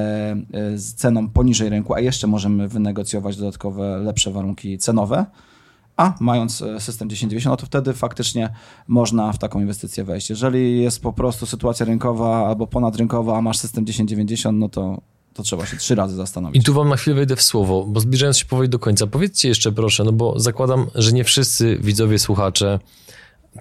[0.53, 5.26] e, z ceną poniżej rynku, a jeszcze możemy wynegocjować dodatkowe, lepsze warunki cenowe?
[5.97, 8.51] A mając system 1090, no to wtedy faktycznie
[8.88, 10.30] można w taką inwestycję wejść.
[10.30, 15.01] Jeżeli jest po prostu sytuacja rynkowa albo ponadrynkowa, a masz system 1090, no to,
[15.34, 16.62] to trzeba się trzy razy zastanowić.
[16.62, 19.49] I tu wam na chwilę wejdę w słowo, bo zbliżając się powoli do końca, powiedzcie
[19.49, 22.78] jeszcze proszę, no bo zakładam, że nie wszyscy widzowie, słuchacze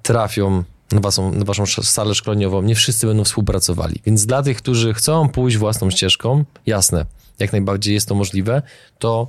[0.04, 4.02] trafią waszą, waszą salę szkoleniową, nie wszyscy będą współpracowali.
[4.06, 7.06] Więc dla tych, którzy chcą pójść własną ścieżką, jasne,
[7.40, 8.62] jak najbardziej jest to możliwe,
[9.00, 9.28] to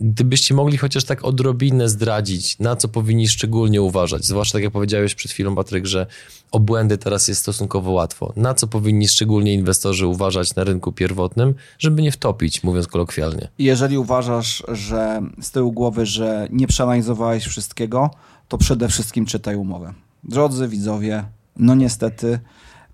[0.00, 5.14] gdybyście mogli chociaż tak odrobinę zdradzić, na co powinni szczególnie uważać, zwłaszcza tak jak powiedziałeś
[5.14, 6.06] przed chwilą, Patryk, że
[6.50, 8.32] o błędy teraz jest stosunkowo łatwo.
[8.36, 13.48] Na co powinni szczególnie inwestorzy uważać na rynku pierwotnym, żeby nie wtopić, mówiąc kolokwialnie.
[13.58, 18.10] Jeżeli uważasz, że z tyłu głowy, że nie przeanalizowałeś wszystkiego,
[18.48, 19.94] to przede wszystkim czytaj umowę.
[20.24, 21.24] Drodzy widzowie,
[21.56, 22.38] no niestety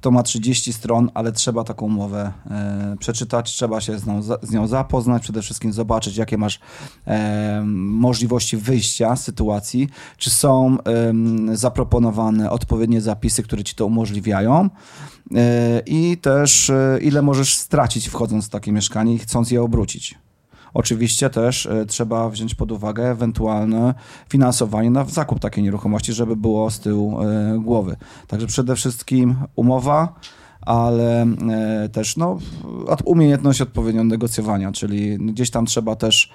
[0.05, 4.51] to ma 30 stron, ale trzeba taką umowę e, przeczytać, trzeba się z nią, z
[4.51, 6.61] nią zapoznać, przede wszystkim zobaczyć, jakie masz
[7.07, 14.71] e, możliwości wyjścia z sytuacji, czy są em, zaproponowane odpowiednie zapisy, które ci to umożliwiają
[15.35, 20.24] e, i też e, ile możesz stracić wchodząc w takie mieszkanie i chcąc je obrócić.
[20.75, 23.95] Oczywiście też e, trzeba wziąć pod uwagę ewentualne
[24.29, 27.97] finansowanie na zakup takiej nieruchomości, żeby było z tyłu e, głowy.
[28.29, 30.15] Także przede wszystkim umowa,
[30.61, 32.39] ale e, też no,
[33.05, 36.33] umiejętność odpowiednio negocjowania, czyli gdzieś tam trzeba też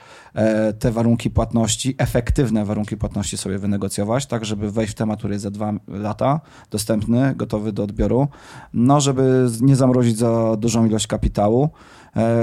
[0.79, 5.43] te warunki płatności, efektywne warunki płatności sobie wynegocjować, tak żeby wejść w temat, który jest
[5.43, 8.27] za dwa lata dostępny, gotowy do odbioru,
[8.73, 11.69] no żeby nie zamrozić za dużą ilość kapitału,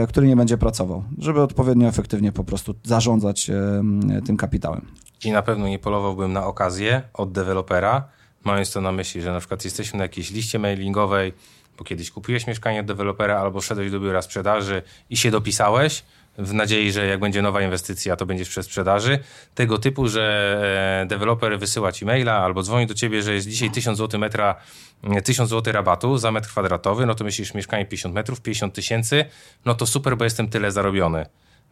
[0.09, 3.83] który nie będzie pracował, żeby odpowiednio efektywnie po prostu zarządzać e,
[4.27, 4.87] tym kapitałem.
[5.25, 8.09] I na pewno nie polowałbym na okazję od dewelopera,
[8.45, 11.33] mając to na myśli, że na przykład jesteśmy na jakiejś liście mailingowej,
[11.79, 16.05] bo kiedyś kupiłeś mieszkanie od dewelopera albo szedłeś do biura sprzedaży i się dopisałeś
[16.39, 19.19] w nadziei, że jak będzie nowa inwestycja, to będziesz przez sprzedaży.
[19.55, 23.71] Tego typu, że e, deweloper wysyła ci maila albo dzwoni do ciebie, że jest dzisiaj
[23.71, 24.55] 1000 zł metra,
[25.05, 29.25] e, 1000 zł rabatu za metr kwadratowy, no to myślisz mieszkanie 50 metrów, 50 tysięcy,
[29.65, 31.27] no to super, bo jestem tyle zarobiony.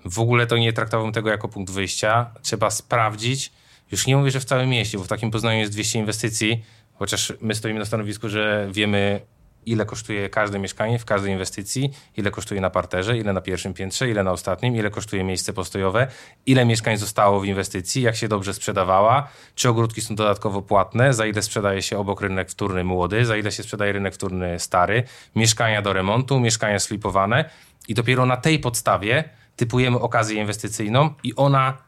[0.04, 2.30] W ogóle to nie traktowałbym tego jako punkt wyjścia.
[2.42, 3.52] Trzeba sprawdzić.
[3.92, 7.32] Już nie mówię, że w całym mieście, bo w takim Poznaniu jest 200 inwestycji, chociaż
[7.40, 9.20] my stoimy na stanowisku, że wiemy,
[9.66, 14.10] ile kosztuje każde mieszkanie w każdej inwestycji, ile kosztuje na parterze, ile na pierwszym piętrze,
[14.10, 16.06] ile na ostatnim, ile kosztuje miejsce postojowe,
[16.46, 21.26] ile mieszkań zostało w inwestycji, jak się dobrze sprzedawała, czy ogródki są dodatkowo płatne, za
[21.26, 25.02] ile sprzedaje się obok rynek wtórny młody, za ile się sprzedaje rynek wtórny stary,
[25.36, 27.50] mieszkania do remontu, mieszkania slipowane
[27.88, 29.24] i dopiero na tej podstawie
[29.56, 31.78] typujemy okazję inwestycyjną i ona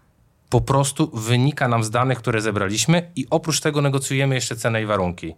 [0.50, 4.86] po prostu wynika nam z danych, które zebraliśmy i oprócz tego negocjujemy jeszcze cenę i
[4.86, 5.34] warunki.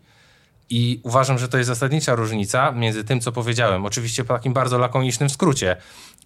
[0.71, 3.87] I uważam, że to jest zasadnicza różnica między tym, co powiedziałem.
[3.87, 5.77] Oczywiście po takim bardzo lakonicznym skrócie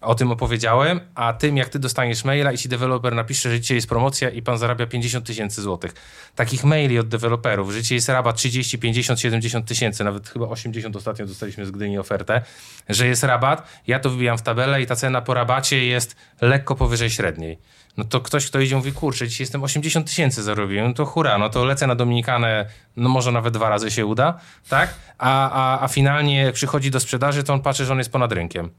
[0.03, 3.77] o tym opowiedziałem, a tym, jak ty dostaniesz maila i ci deweloper napisze, że dzisiaj
[3.77, 5.93] jest promocja i pan zarabia 50 tysięcy złotych.
[6.35, 10.95] Takich maili od deweloperów, że dzisiaj jest rabat 30, 50, 70 tysięcy, nawet chyba 80
[10.95, 12.41] ostatnio dostaliśmy z Gdyni ofertę,
[12.89, 16.75] że jest rabat, ja to wybijam w tabelę i ta cena po rabacie jest lekko
[16.75, 17.57] powyżej średniej.
[17.97, 21.37] No to ktoś, kto idzie, mówi, kurczę, dzisiaj jestem 80 tysięcy zarobiłem, no to hura,
[21.37, 22.65] no to lecę na Dominikanę,
[22.95, 24.39] no może nawet dwa razy się uda,
[24.69, 24.93] tak?
[25.17, 28.31] A, a, a finalnie jak przychodzi do sprzedaży, to on patrzy, że on jest ponad
[28.31, 28.69] rynkiem.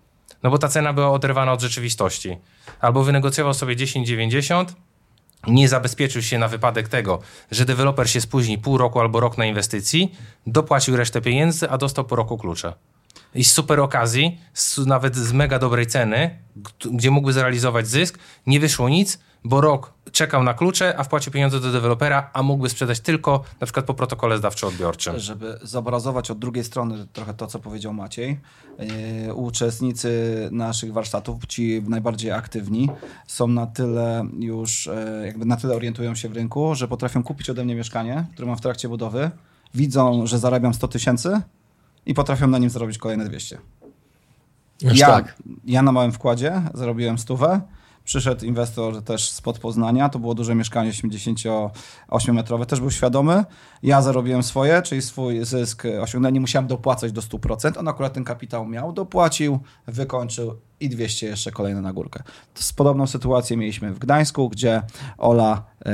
[0.42, 2.38] No bo ta cena była oderwana od rzeczywistości.
[2.80, 4.66] Albo wynegocjował sobie 10,90,
[5.46, 7.18] nie zabezpieczył się na wypadek tego,
[7.50, 10.14] że deweloper się spóźni pół roku albo rok na inwestycji,
[10.46, 12.72] dopłacił resztę pieniędzy, a dostał po roku klucze.
[13.34, 16.38] I z super okazji, z, nawet z mega dobrej ceny,
[16.92, 21.60] gdzie mógłby zrealizować zysk, nie wyszło nic, bo rok czekał na klucze, a wpłacił pieniądze
[21.60, 25.18] do dewelopera, a mógłby sprzedać tylko na przykład po protokole zdawczo-odbiorczym.
[25.18, 28.40] Żeby zobrazować od drugiej strony trochę to, co powiedział Maciej,
[29.26, 32.90] yy, uczestnicy naszych warsztatów, ci najbardziej aktywni,
[33.26, 37.50] są na tyle już, yy, jakby na tyle orientują się w rynku, że potrafią kupić
[37.50, 39.30] ode mnie mieszkanie, które mam w trakcie budowy,
[39.74, 41.40] widzą, że zarabiam 100 tysięcy
[42.06, 43.58] i potrafią na nim zarobić kolejne 200.
[44.80, 45.36] Ja, tak.
[45.64, 47.60] ja na małym wkładzie zarobiłem stówę,
[48.04, 53.44] Przyszedł inwestor też spod Poznania, to było duże mieszkanie 88-metrowe, też był świadomy.
[53.82, 57.78] Ja zarobiłem swoje, czyli swój zysk osiągnąłem, nie musiałem dopłacać do 100%.
[57.78, 62.22] On akurat ten kapitał miał, dopłacił, wykończył i 200 jeszcze kolejne na górkę.
[62.54, 64.82] Z podobną sytuację mieliśmy w Gdańsku, gdzie
[65.18, 65.92] Ola e,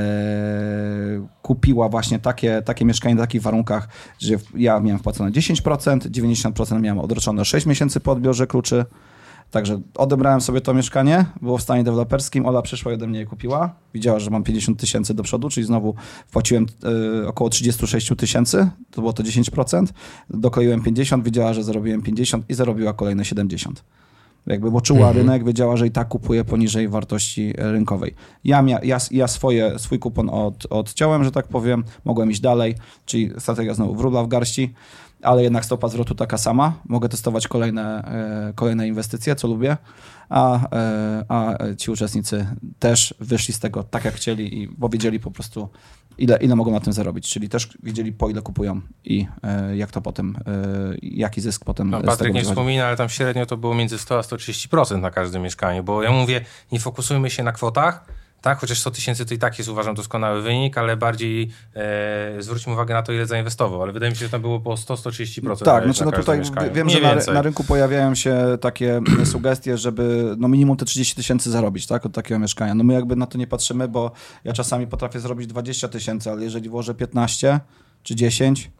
[1.41, 3.87] kupiła właśnie takie, takie mieszkanie na takich warunkach,
[4.19, 8.85] że ja miałem wpłacone 10%, 90% miałem odroczone 6 miesięcy po odbiorze kluczy.
[9.51, 13.25] Także odebrałem sobie to mieszkanie, było w stanie deweloperskim, Ola przyszła i ode mnie je
[13.25, 15.95] kupiła, widziała, że mam 50 tysięcy do przodu, czyli znowu
[16.27, 16.65] wpłaciłem
[17.23, 19.85] y, około 36 tysięcy, to było to 10%,
[20.29, 23.83] dokleiłem 50, widziała, że zarobiłem 50 i zarobiła kolejne 70.
[24.47, 25.17] Jakby, bo czuła mhm.
[25.17, 28.15] rynek, wiedziała, że i tak kupuje poniżej wartości rynkowej.
[28.43, 32.75] Ja, mia, ja, ja swoje, swój kupon od, odciąłem, że tak powiem, mogłem iść dalej,
[33.05, 34.73] czyli strategia znowu wróbla w garści
[35.21, 36.73] ale jednak stopa zwrotu taka sama.
[36.85, 38.03] Mogę testować kolejne,
[38.49, 39.77] e, kolejne inwestycje, co lubię,
[40.29, 42.47] a, e, a ci uczestnicy
[42.79, 45.69] też wyszli z tego tak, jak chcieli i bo wiedzieli po prostu,
[46.17, 49.91] ile, ile mogą na tym zarobić, czyli też wiedzieli, po ile kupują i e, jak
[49.91, 50.37] to potem,
[51.01, 54.21] jaki zysk potem no, Patryk nie wspomina, ale tam średnio to było między 100 a
[54.21, 58.91] 130% na każdym mieszkaniu, bo ja mówię, nie fokusujmy się na kwotach, tak, chociaż 100
[58.91, 63.11] tysięcy to i tak jest uważam doskonały wynik, ale bardziej e, zwróćmy uwagę na to,
[63.11, 63.81] ile zainwestował.
[63.83, 65.65] Ale wydaje mi się, że tam było po 100-130%.
[65.65, 66.73] Tak, znaczy no tutaj mieszkaniu.
[66.73, 71.15] wiem, Nie że na, na, rynku pojawiają się takie sugestie, żeby no minimum te 30
[71.15, 72.75] tysięcy zarobić tak, od takiego mieszkania.
[72.75, 74.11] No my jakby na to nie patrzymy, bo
[74.43, 77.59] ja czasami potrafię zrobić 20 tysięcy, ale jeżeli włożę 15
[78.03, 78.71] czy 10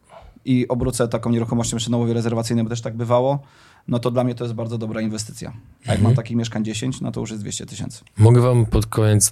[0.46, 3.40] i obrócę taką nieruchomością przy nałowie rezerwacyjnym, bo też tak bywało,
[3.88, 5.50] no to dla mnie to jest bardzo dobra inwestycja.
[5.50, 6.04] A jak mhm.
[6.04, 8.04] mam takich mieszkań 10, no to już jest 200 tysięcy.
[8.18, 9.30] Mogę wam pod koniec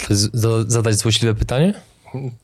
[0.67, 1.73] zadać złośliwe pytanie?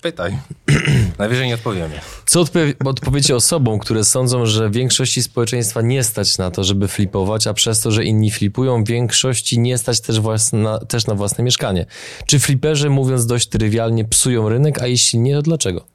[0.01, 0.38] Pytaj.
[1.20, 1.99] Najwyżej nie odpowiemy.
[2.26, 7.47] Co odpowie odpowiecie osobom, które sądzą, że większości społeczeństwa nie stać na to, żeby flipować,
[7.47, 11.86] a przez to, że inni flipują, większości nie stać też, własna, też na własne mieszkanie?
[12.26, 15.86] Czy fliperzy, mówiąc dość trywialnie, psują rynek, a jeśli nie, to dlaczego?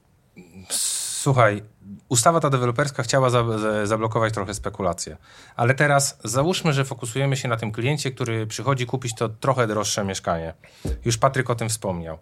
[1.21, 1.63] Słuchaj,
[2.11, 5.17] ustawa ta deweloperska chciała za, za, zablokować trochę spekulacje.
[5.57, 10.05] Ale teraz załóżmy, że fokusujemy się na tym kliencie, który przychodzi kupić to trochę droższe
[10.05, 10.55] mieszkanie.
[11.05, 12.19] Już Patryk o tym wspomniał.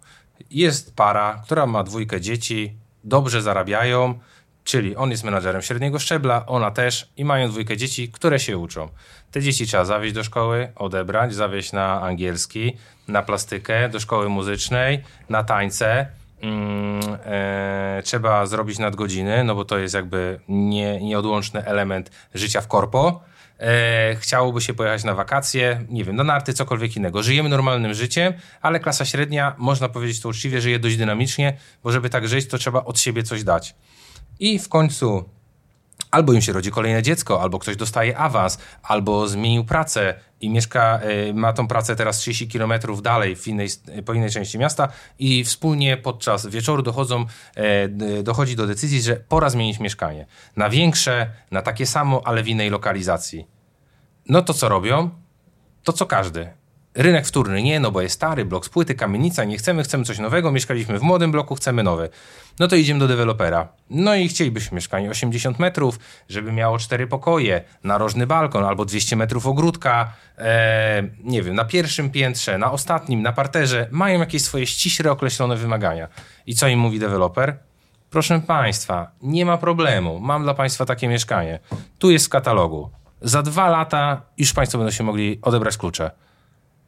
[0.51, 2.73] Jest para, która ma dwójkę dzieci,
[3.03, 4.19] dobrze zarabiają,
[4.63, 8.89] czyli on jest menadżerem średniego szczebla, ona też i mają dwójkę dzieci, które się uczą.
[9.31, 12.77] Te dzieci trzeba zawieźć do szkoły, odebrać, zawieźć na angielski,
[13.07, 16.07] na plastykę, do szkoły muzycznej, na tańce
[16.43, 23.21] e, trzeba zrobić nadgodziny, no bo to jest jakby nie, nieodłączny element życia w korpo.
[23.59, 27.23] E, chciałoby się pojechać na wakacje, nie wiem, na narty, cokolwiek innego.
[27.23, 32.09] Żyjemy normalnym życiem, ale klasa średnia, można powiedzieć to uczciwie, żyje dość dynamicznie, bo żeby
[32.09, 33.75] tak żyć, to trzeba od siebie coś dać.
[34.39, 35.29] I w końcu
[36.11, 40.99] albo im się rodzi kolejne dziecko, albo ktoś dostaje awans, albo zmienił pracę i mieszka,
[40.99, 43.67] e, ma tą pracę teraz 30 km dalej w innej,
[44.05, 44.87] po innej części miasta
[45.19, 47.87] i wspólnie podczas wieczoru dochodzą, e,
[48.23, 50.25] dochodzi do decyzji, że pora zmienić mieszkanie.
[50.55, 53.47] Na większe, na takie samo, ale w innej lokalizacji.
[54.29, 55.09] No to co robią?
[55.83, 56.58] To co każdy.
[56.95, 60.19] Rynek wtórny nie, no bo jest stary, blok z płyty, kamienica, nie chcemy, chcemy coś
[60.19, 62.09] nowego, mieszkaliśmy w młodym bloku, chcemy nowy.
[62.59, 63.67] No to idziemy do dewelopera.
[63.89, 69.47] No i chcielibyśmy mieszkanie 80 metrów, żeby miało cztery pokoje, narożny balkon albo 200 metrów
[69.47, 73.87] ogródka, e, nie wiem, na pierwszym piętrze, na ostatnim, na parterze.
[73.91, 76.07] Mają jakieś swoje ściśle określone wymagania.
[76.45, 77.57] I co im mówi deweloper?
[78.09, 81.59] Proszę Państwa, nie ma problemu, mam dla Państwa takie mieszkanie.
[81.99, 82.89] Tu jest w katalogu.
[83.21, 86.11] Za dwa lata już Państwo będą się mogli odebrać klucze.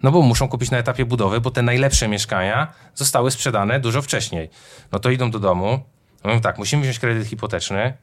[0.03, 4.49] No bo muszą kupić na etapie budowy, bo te najlepsze mieszkania zostały sprzedane dużo wcześniej.
[4.91, 5.79] No to idą do domu.
[6.23, 7.93] Mówią tak, musimy wziąć kredyt hipoteczny,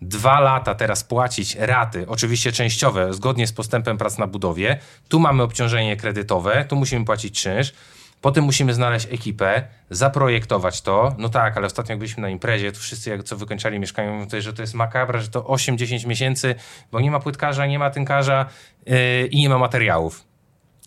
[0.00, 4.78] dwa lata teraz płacić raty, oczywiście częściowe, zgodnie z postępem prac na budowie.
[5.08, 7.72] Tu mamy obciążenie kredytowe, tu musimy płacić czynsz.
[8.20, 11.14] Potem musimy znaleźć ekipę, zaprojektować to.
[11.18, 14.24] No tak, ale ostatnio jak byliśmy na imprezie, to wszyscy jak co wykończali mieszkanie, mówią
[14.24, 16.54] tutaj, że to jest makabra, że to 8-10 miesięcy,
[16.92, 18.46] bo nie ma płytkarza, nie ma tynkarza
[18.86, 20.31] yy, i nie ma materiałów.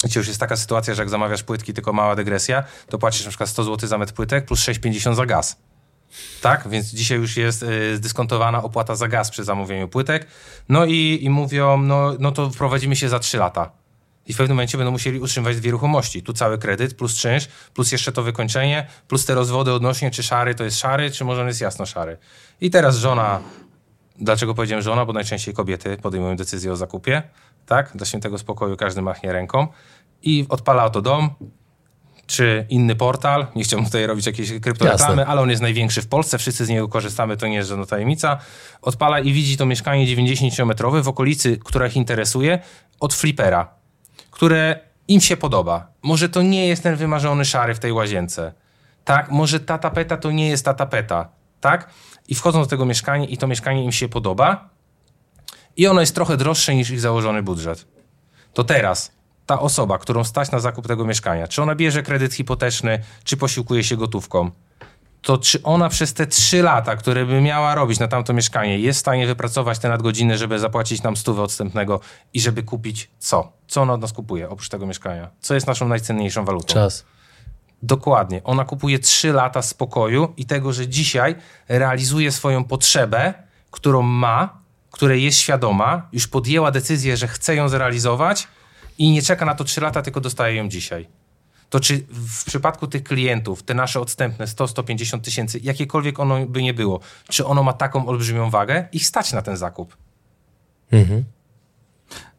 [0.06, 3.30] Gdzie już jest taka sytuacja, że jak zamawiasz płytki, tylko mała dygresja, to płacisz na
[3.30, 5.58] przykład 100 zł za metr płytek plus 6,50 za gaz.
[6.42, 10.28] Tak, więc dzisiaj już jest y, zdyskontowana opłata za gaz przy zamówieniu płytek.
[10.70, 13.72] No i, i mówią, no, no to wprowadzimy się za 3 lata.
[14.28, 16.24] I w pewnym momencie będą musieli utrzymywać dwie ruchomości.
[16.24, 20.56] Tu cały kredyt, plus czynsz, plus jeszcze to wykończenie, plus te rozwody odnośnie, czy szary
[20.56, 22.18] to jest szary, czy może on jest jasno szary.
[22.62, 23.40] I teraz żona,
[24.20, 25.06] dlaczego powiedziałem żona?
[25.06, 27.24] Bo najczęściej kobiety podejmują decyzję o zakupie,
[27.66, 27.92] tak?
[27.96, 29.68] Dla świętego spokoju każdy machnie ręką
[30.22, 31.30] i odpala oto dom,
[32.28, 33.48] czy inny portal.
[33.56, 36.88] Nie chciałbym tutaj robić jakiejś kryptoreklamy, ale on jest największy w Polsce, wszyscy z niego
[36.88, 38.38] korzystamy, to nie jest żadna tajemnica.
[38.82, 42.60] Odpala i widzi to mieszkanie 90-metrowe w okolicy, która ich interesuje,
[43.00, 43.70] od flipera,
[44.32, 45.88] które im się podoba.
[46.02, 48.54] Może to nie jest ten wymarzony szary w tej łazience.
[49.04, 51.30] Tak, może ta tapeta to nie jest ta tapeta.
[51.62, 51.90] Tak?
[52.28, 54.70] I wchodzą do tego mieszkania i to mieszkanie im się podoba
[55.78, 57.88] i ono jest trochę droższe niż ich założony budżet.
[58.54, 59.12] To teraz
[59.46, 63.84] ta osoba, którą stać na zakup tego mieszkania, czy ona bierze kredyt hipoteczny, czy posiłkuje
[63.84, 64.52] się gotówką,
[65.22, 68.98] to czy ona przez te trzy lata, które by miała robić na tamto mieszkanie, jest
[68.98, 72.00] w stanie wypracować te nadgodziny, żeby zapłacić nam stówę odstępnego
[72.34, 73.52] i żeby kupić co?
[73.68, 75.30] Co ona od nas kupuje oprócz tego mieszkania?
[75.42, 76.74] Co jest naszą najcenniejszą walutą?
[76.74, 77.06] Czas.
[77.84, 78.42] Dokładnie.
[78.44, 81.36] Ona kupuje 3 lata spokoju i tego, że dzisiaj
[81.68, 83.34] realizuje swoją potrzebę,
[83.72, 84.58] którą ma,
[84.92, 88.48] której jest świadoma, już podjęła decyzję, że chce ją zrealizować
[88.98, 91.08] i nie czeka na to 3 lata, tylko dostaje ją dzisiaj.
[91.70, 96.74] To czy w przypadku tych klientów, te nasze odstępne 100-150 tysięcy, jakiekolwiek ono by nie
[96.74, 98.88] było, czy ono ma taką olbrzymią wagę?
[98.92, 99.98] Ich stać na ten zakup.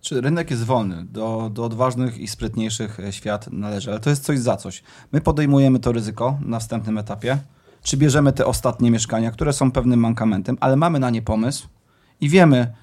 [0.01, 1.05] Czy rynek jest wolny?
[1.05, 4.83] Do, do odważnych i sprytniejszych e, świat należy, ale to jest coś za coś.
[5.13, 7.39] My podejmujemy to ryzyko na wstępnym etapie.
[7.83, 11.69] Czy bierzemy te ostatnie mieszkania, które są pewnym mankamentem, ale mamy na nie pomysł
[12.21, 12.75] i wiemy,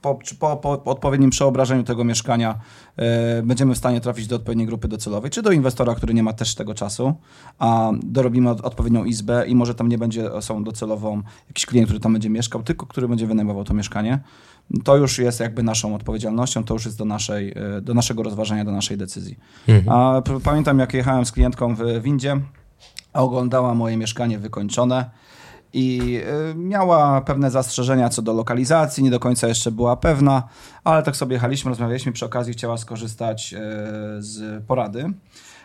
[0.00, 2.58] po, po, po odpowiednim przeobrażeniu tego mieszkania
[2.96, 6.32] e, będziemy w stanie trafić do odpowiedniej grupy docelowej, czy do inwestora, który nie ma
[6.32, 7.14] też tego czasu,
[7.58, 12.00] a dorobimy od, odpowiednią izbę i może tam nie będzie osobą docelową jakiś klient, który
[12.00, 14.18] tam będzie mieszkał, tylko który będzie wynajmował to mieszkanie.
[14.84, 18.64] To już jest jakby naszą odpowiedzialnością, to już jest do, naszej, e, do naszego rozważania,
[18.64, 19.38] do naszej decyzji.
[19.88, 22.40] A p- pamiętam, jak jechałem z klientką w windzie,
[23.12, 25.10] a oglądała moje mieszkanie wykończone
[25.72, 30.42] i y, miała pewne zastrzeżenia co do lokalizacji, nie do końca jeszcze była pewna,
[30.84, 33.58] ale tak sobie jechaliśmy, rozmawialiśmy, przy okazji chciała skorzystać y,
[34.22, 35.12] z porady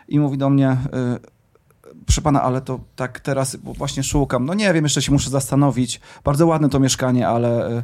[0.08, 4.54] i mówi do mnie, y, proszę pana, ale to tak teraz bo właśnie szukam, no
[4.54, 7.84] nie wiem, jeszcze się muszę zastanowić, bardzo ładne to mieszkanie, ale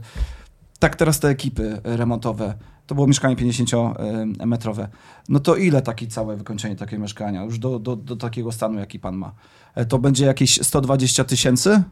[0.79, 2.53] tak teraz te ekipy remontowe,
[2.87, 4.87] to było mieszkanie 50-metrowe,
[5.29, 8.99] no to ile takie całe wykończenie takiego mieszkania, już do, do, do takiego stanu, jaki
[8.99, 9.33] pan ma?
[9.75, 11.83] E, To będzie jakieś 120 tysięcy?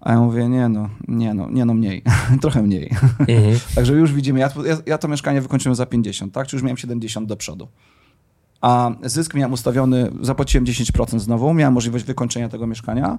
[0.00, 2.02] A ja mówię, nie no, nie no, nie no mniej,
[2.42, 2.90] trochę mniej.
[3.74, 6.46] Także już widzimy, ja, ja, ja to mieszkanie wykończyłem za 50, tak?
[6.46, 7.68] Czy już miałem 70 do przodu.
[8.60, 13.18] A zysk miałem ustawiony, zapłaciłem 10% znowu, miałem możliwość wykończenia tego mieszkania,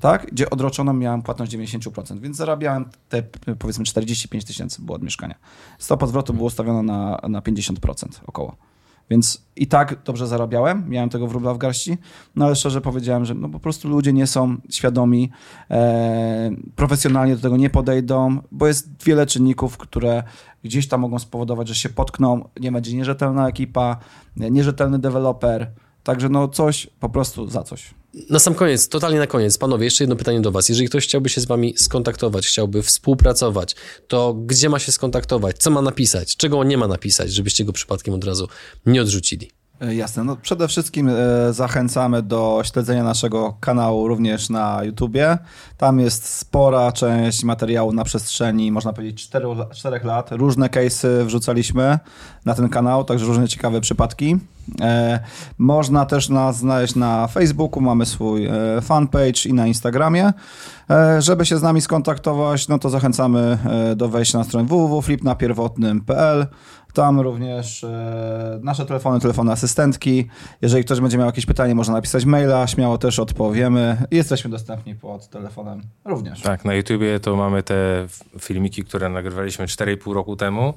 [0.00, 0.26] tak?
[0.32, 3.22] Gdzie odroczoną miałem płatność 90%, więc zarabiałem te
[3.58, 5.34] powiedzmy 45 tysięcy było od mieszkania.
[5.78, 8.56] Stopa zwrotu było ustawiona na, na 50% około.
[9.10, 11.98] Więc i tak dobrze zarabiałem, miałem tego wróbla w garści,
[12.36, 15.30] no ale szczerze powiedziałem, że no po prostu ludzie nie są świadomi,
[15.70, 20.22] e, profesjonalnie do tego nie podejdą, bo jest wiele czynników, które
[20.64, 23.96] gdzieś tam mogą spowodować, że się potkną, nie będzie nierzetelna ekipa,
[24.36, 25.70] nierzetelny deweloper,
[26.02, 27.94] także no coś po prostu za coś.
[28.30, 30.68] Na sam koniec, totalnie na koniec, panowie, jeszcze jedno pytanie do was.
[30.68, 33.76] Jeżeli ktoś chciałby się z wami skontaktować, chciałby współpracować,
[34.08, 35.58] to gdzie ma się skontaktować?
[35.58, 36.36] Co ma napisać?
[36.36, 38.48] Czego on nie ma napisać, żebyście go przypadkiem od razu
[38.86, 39.50] nie odrzucili?
[39.80, 40.24] E, Jasne.
[40.24, 41.12] No przede wszystkim e,
[41.52, 45.38] zachęcamy do śledzenia naszego kanału również na YouTubie.
[45.76, 50.32] Tam jest spora część materiału na przestrzeni, można powiedzieć, 4, 4 lat.
[50.32, 51.98] Różne case'y wrzucaliśmy
[52.44, 54.36] na ten kanał, także różne ciekawe przypadki.
[54.80, 55.20] E,
[55.58, 58.48] można też nas znaleźć na Facebooku, mamy swój
[58.82, 60.32] fanpage i na Instagramie.
[61.18, 63.58] Żeby się z nami skontaktować, no to zachęcamy
[63.96, 66.46] do wejścia na stronę www.flipnapierwotnym.pl.
[66.96, 70.26] Tam również e, nasze telefony, telefony asystentki.
[70.62, 73.96] Jeżeli ktoś będzie miał jakieś pytanie, można napisać maila, śmiało też odpowiemy.
[74.10, 76.40] Jesteśmy dostępni pod telefonem również.
[76.40, 78.06] Tak, na YouTubie to mamy te
[78.40, 80.74] filmiki, które nagrywaliśmy 4,5 roku temu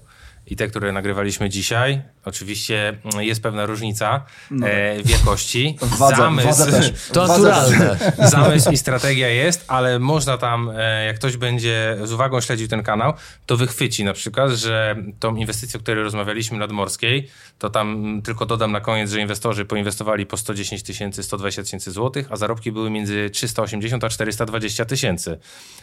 [0.50, 2.02] i te, które nagrywaliśmy dzisiaj.
[2.26, 4.26] Oczywiście mm, jest pewna różnica
[4.64, 5.78] e, wielkości.
[5.82, 6.94] W wadze- w wadze też.
[7.14, 7.98] To naturalne.
[8.30, 12.84] Zamysł i strategia jest, ale można tam, e, jak ktoś będzie z uwagą śledził ten
[12.84, 13.14] kanał,
[13.46, 17.30] to wychwyci na przykład, że tą inwestycję, o której rozmawialiśmy nadmorskiej,
[17.60, 22.28] to tam tylko dodam na koniec, że inwestorzy poinwestowali po 110 tysięcy, 120 tysięcy złotych,
[22.32, 25.40] a zarobki były między 380 a 420 tysięcy.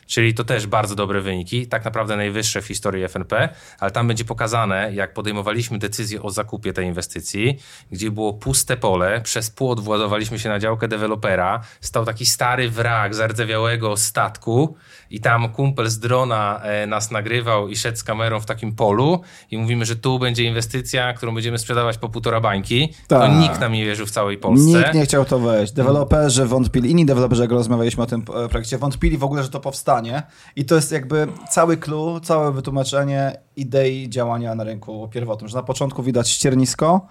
[0.07, 3.49] Czyli to też bardzo dobre wyniki, tak naprawdę najwyższe w historii FNP,
[3.79, 7.59] ale tam będzie pokazane, pokazane, jak podejmowaliśmy decyzję o zakupie tej inwestycji,
[7.93, 13.15] gdzie było puste pole, przez płot władowaliśmy się na działkę dewelopera, stał taki stary wrak
[13.15, 14.77] zardzewiałego statku
[15.11, 19.21] i tam kumpel z drona e, nas nagrywał i szedł z kamerą w takim polu
[19.51, 22.89] i mówimy, że tu będzie inwestycja, którą będziemy sprzedawać po półtora bańki.
[23.09, 23.33] To Tak.
[23.33, 24.79] nikt nam nie wierzył w całej Polsce.
[24.79, 25.73] Nikt nie chciał to wejść.
[25.73, 29.61] Deweloperzy wątpili, inni deweloperzy, jak rozmawialiśmy o tym e, projekcie, wątpili w ogóle, że to
[29.61, 30.23] powstanie.
[30.57, 35.49] I to jest jakby cały clue, całe wytłumaczenie idei działania na rynku pierwotnym.
[35.49, 37.07] Że na początku widać ściernisko,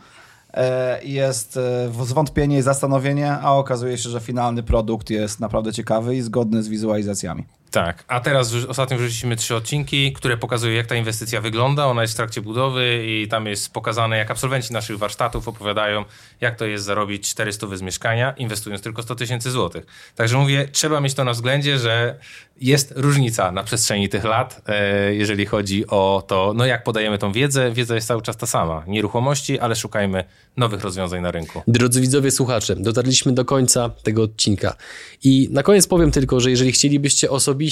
[0.54, 6.16] e, jest e, zwątpienie i zastanowienie, a okazuje się, że finalny produkt jest naprawdę ciekawy
[6.16, 7.46] i zgodny z wizualizacjami.
[7.76, 11.86] Tak, a teraz ostatnio wrzuciliśmy trzy odcinki, które pokazują, jak ta inwestycja wygląda.
[11.86, 16.06] Ona jest w trakcie budowy i tam jest pokazane, jak absolwenci naszych warsztatów opowiadają,
[16.42, 19.86] jak to jest zarobić 400 z mieszkania, inwestując tylko 100 tysięcy złotych.
[20.16, 22.20] Także mówię, trzeba mieć to na względzie, że
[22.62, 27.32] jest różnica na przestrzeni tych lat, e, jeżeli chodzi o to, no jak podajemy tą
[27.32, 27.72] wiedzę.
[27.72, 28.84] Wiedza jest cały czas ta sama.
[28.88, 30.24] Nieruchomości, ale szukajmy
[30.58, 31.62] nowych rozwiązań na rynku.
[31.68, 34.76] Drodzy widzowie, słuchacze, dotarliśmy do końca tego odcinka.
[35.24, 37.65] I na koniec powiem tylko, że jeżeli chcielibyście osobiście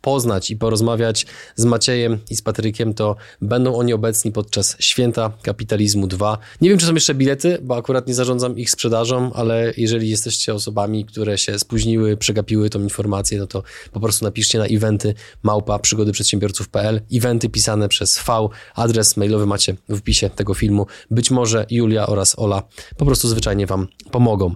[0.00, 1.26] poznać i porozmawiać
[1.56, 6.38] z Maciejem i z Patrykiem, to będą oni obecni podczas Święta Kapitalizmu 2.
[6.60, 10.54] Nie wiem, czy są jeszcze bilety, bo akurat nie zarządzam ich sprzedażą, ale jeżeli jesteście
[10.54, 13.62] osobami, które się spóźniły, przegapiły tą informację, no to
[13.92, 19.98] po prostu napiszcie na eventy małpa przygodyprzedsiębiorców.pl eventy pisane przez V, adres mailowy macie w
[19.98, 20.86] opisie tego filmu.
[21.10, 22.62] Być może Julia oraz Ola
[22.96, 24.54] po prostu zwyczajnie Wam pomogą.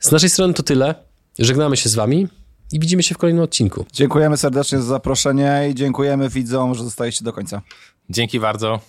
[0.00, 0.94] Z naszej strony to tyle.
[1.38, 2.28] Żegnamy się z Wami
[2.72, 3.86] i widzimy się w kolejnym odcinku.
[3.92, 7.62] Dziękujemy serdecznie za zaproszenie i dziękujemy widzom, że zostaliście do końca.
[8.10, 8.80] Dzięki bardzo.